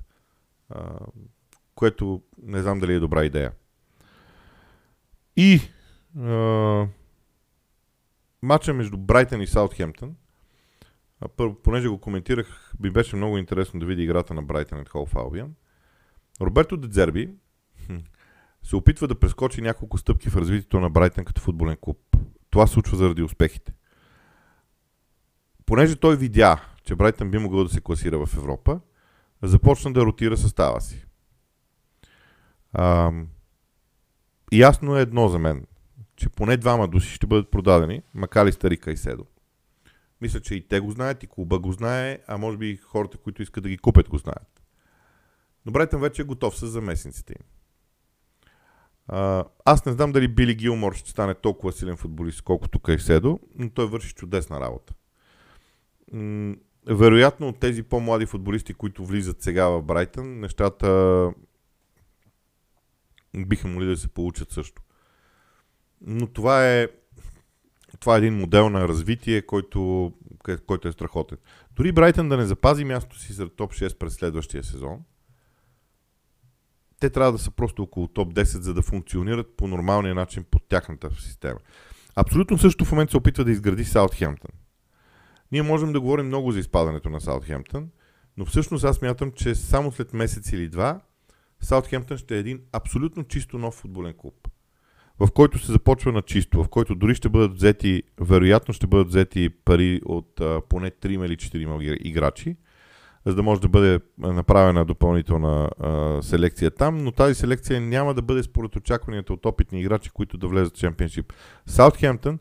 което 1.74 2.22
не 2.42 2.62
знам 2.62 2.80
дали 2.80 2.94
е 2.94 3.00
добра 3.00 3.24
идея. 3.24 3.52
И 5.36 5.60
а, 6.18 6.86
матча 8.42 8.74
между 8.74 8.96
Брайтън 8.96 9.40
и 9.40 9.46
Саутхемптън, 9.46 10.14
първо, 11.36 11.54
понеже 11.54 11.88
го 11.88 12.00
коментирах, 12.00 12.72
би 12.80 12.90
беше 12.90 13.16
много 13.16 13.38
интересно 13.38 13.80
да 13.80 13.86
види 13.86 14.02
играта 14.02 14.34
на 14.34 14.42
Брайтън 14.42 14.80
от 14.80 14.88
Холф 14.88 15.14
Албиан. 15.14 15.54
Роберто 16.40 16.76
Дедзерби 16.76 17.30
се 18.62 18.76
опитва 18.76 19.08
да 19.08 19.14
прескочи 19.20 19.60
няколко 19.60 19.98
стъпки 19.98 20.30
в 20.30 20.36
развитието 20.36 20.80
на 20.80 20.90
Брайтън 20.90 21.24
като 21.24 21.40
футболен 21.40 21.76
клуб. 21.80 22.16
Това 22.50 22.66
се 22.66 22.72
случва 22.72 22.96
заради 22.96 23.22
успехите. 23.22 23.72
Понеже 25.66 25.96
той 25.96 26.16
видя, 26.16 26.64
че 26.84 26.94
Брайтън 26.94 27.30
би 27.30 27.38
могъл 27.38 27.64
да 27.64 27.70
се 27.70 27.80
класира 27.80 28.26
в 28.26 28.36
Европа, 28.36 28.80
започна 29.42 29.92
да 29.92 30.06
ротира 30.06 30.36
състава 30.36 30.80
си. 30.80 31.06
А, 32.72 33.12
ясно 34.52 34.96
е 34.96 35.02
едно 35.02 35.28
за 35.28 35.38
мен, 35.38 35.66
че 36.16 36.28
поне 36.28 36.56
двама 36.56 36.88
души 36.88 37.14
ще 37.14 37.26
бъдат 37.26 37.50
продадени, 37.50 38.02
макар 38.14 38.46
и 38.46 38.76
Кайседо. 38.76 39.26
Мисля, 40.20 40.40
че 40.40 40.54
и 40.54 40.68
те 40.68 40.80
го 40.80 40.90
знаят, 40.90 41.22
и 41.22 41.26
клуба 41.26 41.58
го 41.58 41.72
знае, 41.72 42.18
а 42.26 42.38
може 42.38 42.58
би 42.58 42.70
и 42.70 42.76
хората, 42.76 43.18
които 43.18 43.42
искат 43.42 43.62
да 43.62 43.68
ги 43.68 43.78
купят, 43.78 44.08
го 44.08 44.18
знаят. 44.18 44.62
Но 45.66 45.72
Брайтън 45.72 46.00
вече 46.00 46.22
е 46.22 46.24
готов 46.24 46.58
с 46.58 46.66
заместниците 46.66 47.32
им. 47.32 47.46
Аз 49.64 49.86
не 49.86 49.92
знам 49.92 50.12
дали 50.12 50.28
Били 50.28 50.54
Гилмор 50.54 50.94
ще 50.94 51.10
стане 51.10 51.34
толкова 51.34 51.72
силен 51.72 51.96
футболист, 51.96 52.42
колкото 52.42 52.78
Кайседо, 52.78 53.40
но 53.54 53.70
той 53.70 53.86
върши 53.86 54.14
чудесна 54.14 54.60
работа 54.60 54.94
вероятно 56.86 57.48
от 57.48 57.58
тези 57.58 57.82
по-млади 57.82 58.26
футболисти, 58.26 58.74
които 58.74 59.06
влизат 59.06 59.42
сега 59.42 59.68
в 59.68 59.82
Брайтън, 59.82 60.40
нещата 60.40 61.30
биха 63.36 63.68
могли 63.68 63.86
да 63.86 63.96
се 63.96 64.08
получат 64.08 64.50
също. 64.50 64.82
Но 66.00 66.26
това 66.26 66.70
е, 66.70 66.88
това 68.00 68.14
е 68.14 68.18
един 68.18 68.34
модел 68.34 68.70
на 68.70 68.88
развитие, 68.88 69.42
който, 69.42 70.12
който 70.66 70.88
е 70.88 70.92
страхотен. 70.92 71.38
Дори 71.76 71.92
Брайтън 71.92 72.28
да 72.28 72.36
не 72.36 72.44
запази 72.44 72.84
мястото 72.84 73.18
си 73.18 73.32
за 73.32 73.48
топ 73.48 73.72
6 73.72 73.98
през 73.98 74.14
следващия 74.14 74.64
сезон, 74.64 75.00
те 77.00 77.10
трябва 77.10 77.32
да 77.32 77.38
са 77.38 77.50
просто 77.50 77.82
около 77.82 78.08
топ 78.08 78.34
10, 78.34 78.42
за 78.42 78.74
да 78.74 78.82
функционират 78.82 79.56
по 79.56 79.68
нормалния 79.68 80.14
начин 80.14 80.44
под 80.50 80.62
тяхната 80.68 81.10
система. 81.10 81.60
Абсолютно 82.16 82.58
също 82.58 82.84
в 82.84 82.92
момента 82.92 83.10
се 83.10 83.16
опитва 83.16 83.44
да 83.44 83.50
изгради 83.50 83.84
Саутхемптън. 83.84 84.59
Ние 85.52 85.62
можем 85.62 85.92
да 85.92 86.00
говорим 86.00 86.26
много 86.26 86.52
за 86.52 86.58
изпадането 86.58 87.10
на 87.10 87.20
Саутхемптън, 87.20 87.88
но 88.36 88.44
всъщност 88.44 88.84
аз 88.84 89.02
мятам, 89.02 89.32
че 89.32 89.54
само 89.54 89.92
след 89.92 90.12
месец 90.12 90.52
или 90.52 90.68
два 90.68 91.00
Саутхемптън 91.60 92.18
ще 92.18 92.36
е 92.36 92.38
един 92.38 92.60
абсолютно 92.72 93.24
чисто 93.24 93.58
нов 93.58 93.74
футболен 93.74 94.14
клуб, 94.18 94.48
в 95.20 95.28
който 95.32 95.58
се 95.58 95.72
започва 95.72 96.12
на 96.12 96.22
чисто, 96.22 96.64
в 96.64 96.68
който 96.68 96.94
дори 96.94 97.14
ще 97.14 97.28
бъдат 97.28 97.54
взети, 97.54 98.02
вероятно 98.20 98.74
ще 98.74 98.86
бъдат 98.86 99.08
взети 99.08 99.48
пари 99.64 100.00
от 100.04 100.40
а, 100.40 100.60
поне 100.68 100.90
3 100.90 101.26
или 101.26 101.36
4 101.36 101.96
играчи, 102.00 102.56
за 103.26 103.34
да 103.34 103.42
може 103.42 103.60
да 103.60 103.68
бъде 103.68 104.00
направена 104.18 104.84
допълнителна 104.84 105.70
а, 105.78 106.22
селекция 106.22 106.70
там, 106.70 106.98
но 106.98 107.12
тази 107.12 107.34
селекция 107.34 107.80
няма 107.80 108.14
да 108.14 108.22
бъде 108.22 108.42
според 108.42 108.76
очакванията 108.76 109.32
от 109.32 109.46
опитни 109.46 109.80
играчи, 109.80 110.10
които 110.10 110.38
да 110.38 110.48
влезат 110.48 110.76
в 110.76 110.80
чемпионшип. 110.80 111.32
Саутхемптън 111.66 112.38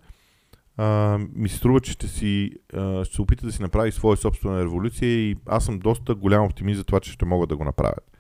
а, 0.80 1.18
ми 1.36 1.50
се 1.50 1.58
струва, 1.58 1.80
че 1.80 1.92
ще, 1.92 2.08
си, 2.08 2.52
а, 2.74 3.06
ще 3.06 3.16
се 3.16 3.22
опита 3.22 3.46
да 3.46 3.52
си 3.52 3.62
направи 3.62 3.92
своя 3.92 4.18
собствена 4.18 4.64
революция 4.64 5.10
и 5.10 5.38
аз 5.46 5.66
съм 5.66 5.80
доста 5.80 6.16
голям 6.16 6.46
оптимист 6.46 6.78
за 6.78 6.84
това, 6.84 7.00
че 7.00 7.12
ще 7.12 7.26
могат 7.26 7.50
да 7.50 7.58
го 7.58 7.64
направят. 7.64 8.18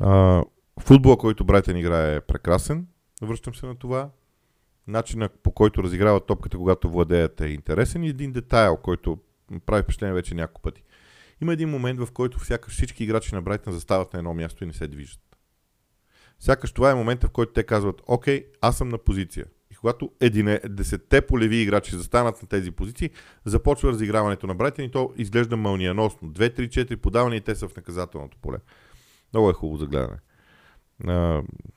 А, 0.00 0.42
футбола, 0.80 1.16
който 1.16 1.44
Брайтън 1.44 1.76
играе 1.76 2.16
е 2.16 2.20
прекрасен. 2.20 2.86
Връщам 3.22 3.54
се 3.54 3.66
на 3.66 3.74
това. 3.74 4.10
Начинът 4.86 5.42
по 5.42 5.52
който 5.52 5.82
разиграва 5.82 6.20
топката, 6.20 6.56
когато 6.56 6.90
владеят 6.90 7.40
е 7.40 7.46
интересен 7.46 8.04
и 8.04 8.08
един 8.08 8.32
детайл, 8.32 8.76
който 8.76 9.18
прави 9.66 9.82
впечатление 9.82 10.14
вече 10.14 10.34
няколко 10.34 10.62
пъти. 10.62 10.82
Има 11.42 11.52
един 11.52 11.68
момент, 11.68 12.00
в 12.00 12.12
който 12.12 12.44
сякаш 12.44 12.72
всички 12.72 13.04
играчи 13.04 13.34
на 13.34 13.42
Брайтън 13.42 13.72
застават 13.72 14.12
на 14.12 14.18
едно 14.18 14.34
място 14.34 14.64
и 14.64 14.66
не 14.66 14.72
се 14.72 14.88
движат. 14.88 15.20
Сякаш 16.40 16.72
това 16.72 16.90
е 16.90 16.94
момента, 16.94 17.26
в 17.26 17.30
който 17.30 17.52
те 17.52 17.62
казват, 17.62 18.02
окей, 18.06 18.46
аз 18.60 18.78
съм 18.78 18.88
на 18.88 18.98
позиция 18.98 19.46
когато 19.80 20.10
един, 20.20 20.58
десетте 20.68 21.20
полеви 21.20 21.56
играчи 21.56 21.96
застанат 21.96 22.42
на 22.42 22.48
тези 22.48 22.70
позиции, 22.70 23.10
започва 23.44 23.90
разиграването 23.90 24.46
на 24.46 24.54
Брайтън 24.54 24.84
и 24.84 24.90
то 24.90 25.12
изглежда 25.16 25.56
мълниеносно. 25.56 26.28
2-3-4 26.28 26.96
подавания 26.96 27.36
и 27.36 27.40
те 27.40 27.54
са 27.54 27.68
в 27.68 27.76
наказателното 27.76 28.38
поле. 28.42 28.56
Много 29.32 29.50
е 29.50 29.52
хубаво 29.52 29.78
за 29.78 29.86
гледане. 29.86 30.16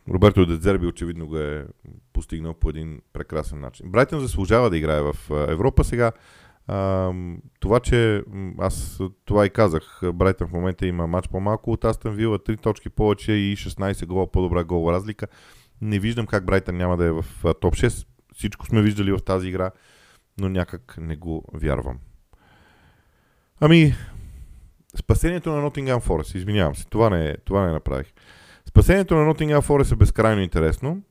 Роберто 0.10 0.46
Дедзерби 0.46 0.88
очевидно 0.88 1.28
го 1.28 1.38
е 1.38 1.66
постигнал 2.14 2.54
по 2.54 2.70
един 2.70 3.02
прекрасен 3.14 3.60
начин. 3.60 3.92
Брайтън 3.92 4.20
заслужава 4.20 4.70
да 4.70 4.78
играе 4.78 5.02
в 5.02 5.16
Европа 5.30 5.84
сега. 5.84 6.12
Това, 7.60 7.80
че 7.84 8.24
аз 8.60 9.00
това 9.26 9.46
и 9.46 9.50
казах, 9.50 10.02
Брайтън 10.14 10.48
в 10.48 10.54
момента 10.54 10.88
има 10.88 11.08
матч 11.08 11.28
по-малко 11.28 11.72
от 11.72 11.86
Астън 11.86 12.16
Вила, 12.16 12.40
3 12.40 12.62
точки 12.62 12.90
повече 12.90 13.32
и 13.32 13.58
16 13.58 14.06
гола 14.06 14.32
по-добра 14.32 14.64
гол 14.64 14.92
разлика. 14.92 15.28
Не 15.82 16.00
виждам 16.00 16.28
как 16.28 16.46
Брайтън 16.46 16.78
няма 16.78 16.98
да 16.98 17.06
е 17.06 17.12
в 17.12 17.26
топ 17.44 17.76
6. 17.76 18.08
Всичко 18.34 18.66
сме 18.66 18.82
виждали 18.82 19.12
в 19.12 19.20
тази 19.20 19.48
игра, 19.48 19.72
но 20.40 20.50
някак 20.50 20.96
не 20.98 21.16
го 21.16 21.46
вярвам. 21.54 22.00
Ами, 23.60 23.94
спасението 24.96 25.52
на 25.52 25.70
Nottingham 25.70 26.00
Forest, 26.00 26.36
извинявам 26.36 26.76
се, 26.76 26.86
това 26.86 27.10
не, 27.10 27.38
това 27.38 27.66
не 27.66 27.72
направих. 27.72 28.14
Спасението 28.66 29.16
на 29.16 29.34
Nottingham 29.34 29.62
Forest 29.62 29.94
е 29.94 29.96
безкрайно 29.96 30.42
интересно, 30.42 31.02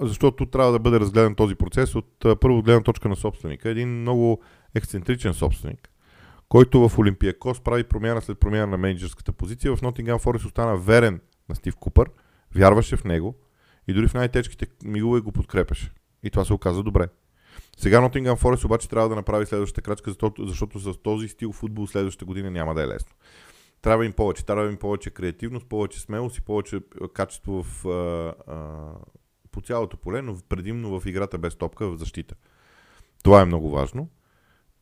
защото 0.00 0.46
трябва 0.46 0.72
да 0.72 0.78
бъде 0.78 1.00
разгледан 1.00 1.34
този 1.34 1.54
процес 1.54 1.94
от 1.94 2.24
първо 2.40 2.62
гледна 2.62 2.82
точка 2.82 3.08
на 3.08 3.16
собственика. 3.16 3.68
Един 3.68 4.00
много 4.00 4.42
ексцентричен 4.74 5.34
собственик, 5.34 5.90
който 6.48 6.88
в 6.88 6.98
Олимпиакос 6.98 7.60
прави 7.60 7.84
промяна 7.84 8.22
след 8.22 8.38
промяна 8.38 8.66
на 8.66 8.78
менеджерската 8.78 9.32
позиция. 9.32 9.76
В 9.76 9.80
Nottingham 9.80 10.18
Forest 10.18 10.46
остана 10.46 10.76
верен 10.76 11.20
на 11.48 11.54
Стив 11.54 11.76
Купър, 11.76 12.10
вярваше 12.54 12.96
в 12.96 13.04
него, 13.04 13.34
и 13.88 13.92
дори 13.92 14.08
в 14.08 14.14
най-тежките 14.14 14.66
мигове 14.84 15.20
го 15.20 15.32
подкрепеше. 15.32 15.92
И 16.22 16.30
това 16.30 16.44
се 16.44 16.52
оказа 16.52 16.82
добре. 16.82 17.08
Сега 17.76 18.00
Nottingham 18.00 18.36
Forest 18.36 18.64
обаче 18.64 18.88
трябва 18.88 19.08
да 19.08 19.14
направи 19.14 19.46
следващата 19.46 19.82
крачка, 19.82 20.10
защото, 20.10 20.46
защото 20.46 20.78
с 20.78 21.02
този 21.02 21.28
стил 21.28 21.52
футбол 21.52 21.86
следващата 21.86 22.24
година 22.24 22.50
няма 22.50 22.74
да 22.74 22.82
е 22.82 22.88
лесно. 22.88 23.12
Трябва 23.82 24.06
им 24.06 24.12
повече. 24.12 24.46
Трябва 24.46 24.70
им 24.70 24.76
повече 24.76 25.10
креативност, 25.10 25.66
повече 25.66 26.00
смелост 26.00 26.38
и 26.38 26.40
повече 26.40 26.80
качество 27.14 27.62
в, 27.62 27.86
а, 27.86 28.34
а, 28.52 28.92
по 29.50 29.60
цялото 29.60 29.96
поле, 29.96 30.22
но 30.22 30.36
предимно 30.48 31.00
в 31.00 31.06
играта 31.06 31.38
без 31.38 31.56
топка 31.56 31.90
в 31.90 31.96
защита. 31.96 32.34
Това 33.22 33.40
е 33.40 33.44
много 33.44 33.70
важно. 33.70 34.08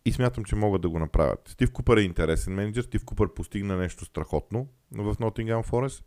И 0.05 0.13
смятам, 0.13 0.45
че 0.45 0.57
могат 0.57 0.83
да 0.83 0.89
го 0.89 0.99
направят. 0.99 1.49
Стив 1.49 1.73
Купър 1.73 1.97
е 1.97 2.01
интересен 2.01 2.55
менеджер. 2.55 2.83
Стив 2.83 3.05
Купър 3.05 3.35
постигна 3.35 3.77
нещо 3.77 4.05
страхотно 4.05 4.69
в 4.93 5.17
Nottingham 5.17 5.67
Forest. 5.67 6.05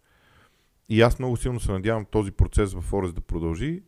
И 0.90 1.02
аз 1.02 1.20
много 1.20 1.38
силно 1.38 1.60
се 1.60 1.72
надявам 1.72 2.06
този 2.06 2.32
процес 2.32 2.74
в 2.74 2.82
Форест 2.82 3.16
да 3.16 3.22
продължи. 3.22 3.84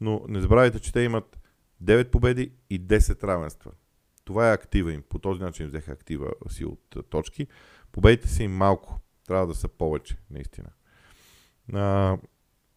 Но 0.00 0.24
не 0.28 0.40
забравяйте, 0.40 0.80
че 0.80 0.92
те 0.92 1.00
имат 1.00 1.38
9 1.84 2.10
победи 2.10 2.52
и 2.70 2.80
10 2.80 3.24
равенства. 3.24 3.70
Това 4.24 4.50
е 4.50 4.54
актива 4.54 4.92
им. 4.92 5.02
По 5.08 5.18
този 5.18 5.42
начин 5.42 5.66
взеха 5.66 5.92
актива 5.92 6.32
си 6.48 6.64
от 6.64 6.96
точки. 7.10 7.46
Победите 7.92 8.28
са 8.28 8.42
им 8.42 8.52
малко. 8.52 9.00
Трябва 9.26 9.46
да 9.46 9.54
са 9.54 9.68
повече, 9.68 10.16
наистина. 10.30 10.68
А, 11.72 12.16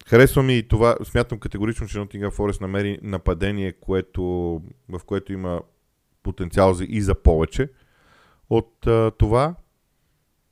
харесва 0.08 0.42
ми 0.42 0.56
и 0.56 0.68
това. 0.68 0.96
Смятам 1.04 1.38
категорично, 1.38 1.86
че 1.86 1.98
Nottingham 1.98 2.30
Forest 2.30 2.60
намери 2.60 2.98
нападение, 3.02 3.72
което, 3.72 4.22
в 4.88 5.00
което 5.06 5.32
има 5.32 5.62
потенциал 6.22 6.76
и 6.88 7.02
за 7.02 7.14
повече 7.14 7.70
от 8.50 8.86
а, 8.86 9.10
това. 9.18 9.54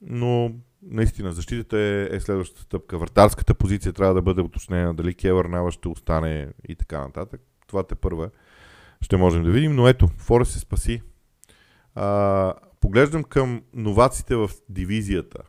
Но 0.00 0.52
наистина 0.86 1.32
защитата 1.32 1.78
е, 1.78 2.16
е 2.16 2.20
следващата 2.20 2.62
стъпка. 2.62 2.98
Вратарската 2.98 3.54
позиция 3.54 3.92
трябва 3.92 4.14
да 4.14 4.22
бъде 4.22 4.40
уточнена. 4.40 4.94
Дали 4.94 5.14
Кевър 5.14 5.44
Нава 5.44 5.72
ще 5.72 5.88
остане 5.88 6.52
и 6.68 6.76
така 6.76 7.00
нататък. 7.00 7.40
Това 7.66 7.82
те 7.82 7.94
първа 7.94 8.30
ще 9.00 9.16
можем 9.16 9.44
да 9.44 9.50
видим. 9.50 9.74
Но 9.74 9.88
ето, 9.88 10.08
Форест 10.08 10.52
се 10.52 10.58
спаси. 10.58 11.02
А, 11.94 12.54
поглеждам 12.80 13.24
към 13.24 13.62
новаците 13.74 14.36
в 14.36 14.50
дивизията. 14.68 15.42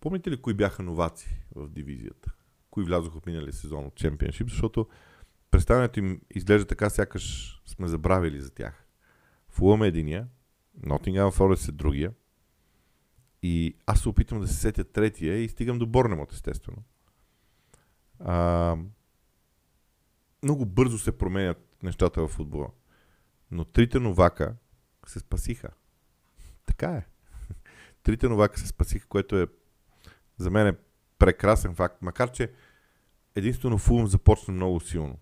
Помните 0.00 0.30
ли 0.30 0.42
кои 0.42 0.54
бяха 0.54 0.82
новаци 0.82 1.36
в 1.54 1.68
дивизията? 1.68 2.32
Кои 2.70 2.84
влязоха 2.84 3.20
в 3.20 3.26
миналия 3.26 3.52
сезон 3.52 3.86
от 3.86 3.94
Чемпионшип? 3.94 4.50
Защото 4.50 4.88
представянето 5.50 5.98
им 5.98 6.20
изглежда 6.30 6.66
така, 6.66 6.90
сякаш 6.90 7.56
сме 7.66 7.88
забравили 7.88 8.40
за 8.40 8.50
тях. 8.50 8.86
Фулъм 9.48 9.82
е 9.82 9.86
единия, 9.86 10.26
Nottingham 10.80 11.30
Forest 11.30 11.68
е 11.68 11.72
другия. 11.72 12.12
И 13.42 13.76
аз 13.86 14.00
се 14.00 14.08
опитвам 14.08 14.40
да 14.40 14.48
се 14.48 14.54
сетя 14.54 14.84
третия 14.84 15.36
и 15.36 15.48
стигам 15.48 15.78
до 15.78 15.86
Борнемот, 15.86 16.32
естествено. 16.32 16.82
А, 18.18 18.76
много 20.42 20.66
бързо 20.66 20.98
се 20.98 21.18
променят 21.18 21.76
нещата 21.82 22.22
в 22.22 22.28
футбола. 22.28 22.68
Но 23.50 23.64
трите 23.64 23.98
новака 23.98 24.54
се 25.06 25.18
спасиха. 25.18 25.68
Така 26.66 26.90
е. 26.90 27.06
Трите 28.02 28.28
новака 28.28 28.60
се 28.60 28.66
спасиха, 28.66 29.06
което 29.08 29.38
е 29.38 29.46
за 30.36 30.50
мен 30.50 30.66
е 30.66 30.76
прекрасен 31.18 31.74
факт. 31.74 32.02
Макар, 32.02 32.32
че 32.32 32.50
единствено 33.34 33.78
Фулм 33.78 34.06
започна 34.06 34.54
много 34.54 34.80
силно. 34.80 35.18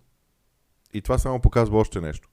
И 0.93 1.01
това 1.01 1.17
само 1.17 1.41
показва 1.41 1.77
още 1.77 2.01
нещо. 2.01 2.29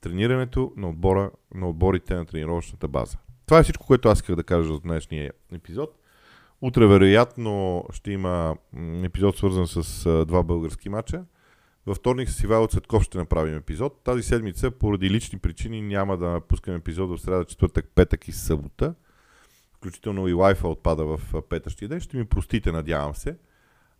Тренирането 0.00 0.72
на, 0.76 0.88
отбора, 0.88 1.30
на 1.54 1.68
отборите 1.68 2.14
на 2.14 2.26
тренировъчната 2.26 2.88
база. 2.88 3.18
Това 3.48 3.58
е 3.58 3.62
всичко, 3.62 3.86
което 3.86 4.08
аз 4.08 4.18
исках 4.18 4.36
да 4.36 4.44
кажа 4.44 4.72
за 4.72 4.80
днешния 4.80 5.32
епизод. 5.52 5.98
Утре 6.60 6.86
вероятно 6.86 7.84
ще 7.92 8.10
има 8.10 8.56
епизод 9.02 9.36
свързан 9.36 9.66
с 9.66 10.04
два 10.26 10.42
български 10.42 10.88
мача. 10.88 11.24
Във 11.86 11.96
вторник 11.96 12.30
с 12.30 12.42
Ивайло 12.42 12.66
Цветков 12.66 13.02
ще 13.02 13.18
направим 13.18 13.56
епизод. 13.56 14.00
Тази 14.04 14.22
седмица, 14.22 14.70
поради 14.70 15.10
лични 15.10 15.38
причини, 15.38 15.82
няма 15.82 16.16
да 16.16 16.40
пускам 16.48 16.74
епизод 16.74 17.10
в 17.10 17.22
среда, 17.22 17.44
четвъртък, 17.44 17.88
петък 17.94 18.28
и 18.28 18.32
събота. 18.32 18.94
Включително 19.72 20.28
и 20.28 20.32
лайфа 20.32 20.68
отпада 20.68 21.04
в 21.04 21.20
петъщия 21.48 21.88
ден. 21.88 22.00
Ще 22.00 22.16
ми 22.16 22.24
простите, 22.24 22.72
надявам 22.72 23.14
се. 23.14 23.36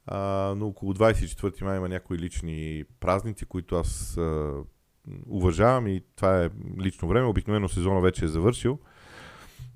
А, 0.07 0.55
но 0.57 0.67
около 0.67 0.95
24 0.95 1.63
май 1.63 1.77
има 1.77 1.89
някои 1.89 2.19
лични 2.19 2.85
празници, 3.01 3.45
които 3.45 3.77
аз 3.77 4.17
а, 4.17 4.53
уважавам 5.27 5.87
и 5.87 6.03
това 6.17 6.45
е 6.45 6.51
лично 6.81 7.09
време. 7.09 7.27
Обикновено 7.27 7.69
сезона 7.69 8.01
вече 8.01 8.25
е 8.25 8.29
завършил. 8.29 8.79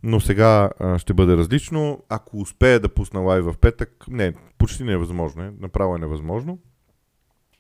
Но 0.03 0.21
сега 0.21 0.71
а, 0.81 0.99
ще 0.99 1.15
бъде 1.15 1.37
различно. 1.37 2.05
Ако 2.09 2.41
успея 2.41 2.81
да 2.81 2.89
пусна 2.89 3.21
лайв 3.21 3.45
в 3.45 3.59
петък, 3.59 4.05
не, 4.09 4.35
почти 4.59 4.85
невъзможно 4.85 5.43
е. 5.43 5.53
Направо 5.61 5.97
е 5.97 5.99
невъзможно. 5.99 6.59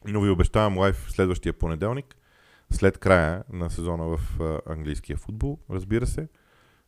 Но 0.06 0.20
ви 0.20 0.30
обещавам 0.30 0.78
лайв 0.78 1.06
следващия 1.08 1.52
понеделник, 1.52 2.16
след 2.70 2.98
края 2.98 3.44
на 3.52 3.70
сезона 3.70 4.04
в 4.04 4.40
а, 4.40 4.72
английския 4.72 5.16
футбол, 5.16 5.58
разбира 5.70 6.06
се. 6.06 6.28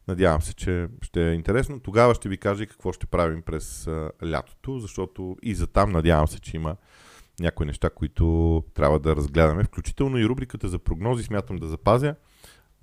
Надявам 0.08 0.42
се, 0.42 0.54
че 0.54 0.88
ще 1.02 1.30
е 1.30 1.34
интересно. 1.34 1.80
Тогава 1.80 2.14
ще 2.14 2.28
ви 2.28 2.38
кажа 2.38 2.62
и 2.62 2.66
какво 2.66 2.92
ще 2.92 3.06
правим 3.06 3.42
през 3.42 3.86
а, 3.86 4.10
лятото, 4.24 4.78
защото 4.78 5.36
и 5.42 5.54
за 5.54 5.66
там 5.66 5.92
надявам 5.92 6.28
се, 6.28 6.40
че 6.40 6.56
има 6.56 6.76
някои 7.40 7.66
неща, 7.66 7.90
които 7.90 8.64
трябва 8.74 8.98
да 8.98 9.16
разгледаме. 9.16 9.64
Включително 9.64 10.18
и 10.18 10.26
рубриката 10.26 10.68
за 10.68 10.78
прогнози 10.78 11.22
смятам 11.22 11.56
да 11.56 11.66
запазя, 11.66 12.14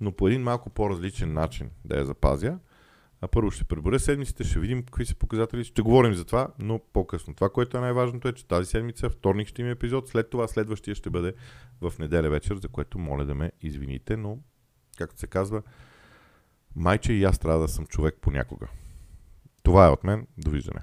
но 0.02 0.12
по 0.12 0.28
един 0.28 0.42
малко 0.42 0.70
по-различен 0.70 1.32
начин 1.32 1.70
да 1.84 1.98
я 1.98 2.06
запазя. 2.06 2.58
А 3.20 3.28
първо 3.28 3.50
ще 3.50 3.64
преборя 3.64 4.00
седмиците, 4.00 4.44
ще 4.44 4.60
видим 4.60 4.82
какви 4.82 5.06
са 5.06 5.14
показатели, 5.14 5.64
ще 5.64 5.82
говорим 5.82 6.14
за 6.14 6.24
това, 6.24 6.48
но 6.58 6.80
по-късно. 6.92 7.34
Това, 7.34 7.50
което 7.50 7.76
е 7.76 7.80
най-важното 7.80 8.28
е, 8.28 8.32
че 8.32 8.46
тази 8.46 8.70
седмица, 8.70 9.10
вторник 9.10 9.48
ще 9.48 9.62
има 9.62 9.70
епизод, 9.70 10.08
след 10.08 10.30
това 10.30 10.48
следващия 10.48 10.94
ще 10.94 11.10
бъде 11.10 11.34
в 11.80 11.92
неделя 11.98 12.30
вечер, 12.30 12.56
за 12.56 12.68
което 12.68 12.98
моля 12.98 13.24
да 13.24 13.34
ме 13.34 13.52
извините, 13.62 14.16
но, 14.16 14.38
както 14.98 15.20
се 15.20 15.26
казва, 15.26 15.62
майче 16.76 17.12
и 17.12 17.24
аз 17.24 17.38
трябва 17.38 17.60
да 17.60 17.68
съм 17.68 17.86
човек 17.86 18.18
понякога. 18.20 18.68
Това 19.62 19.86
е 19.86 19.90
от 19.90 20.04
мен. 20.04 20.26
Довиждане. 20.38 20.80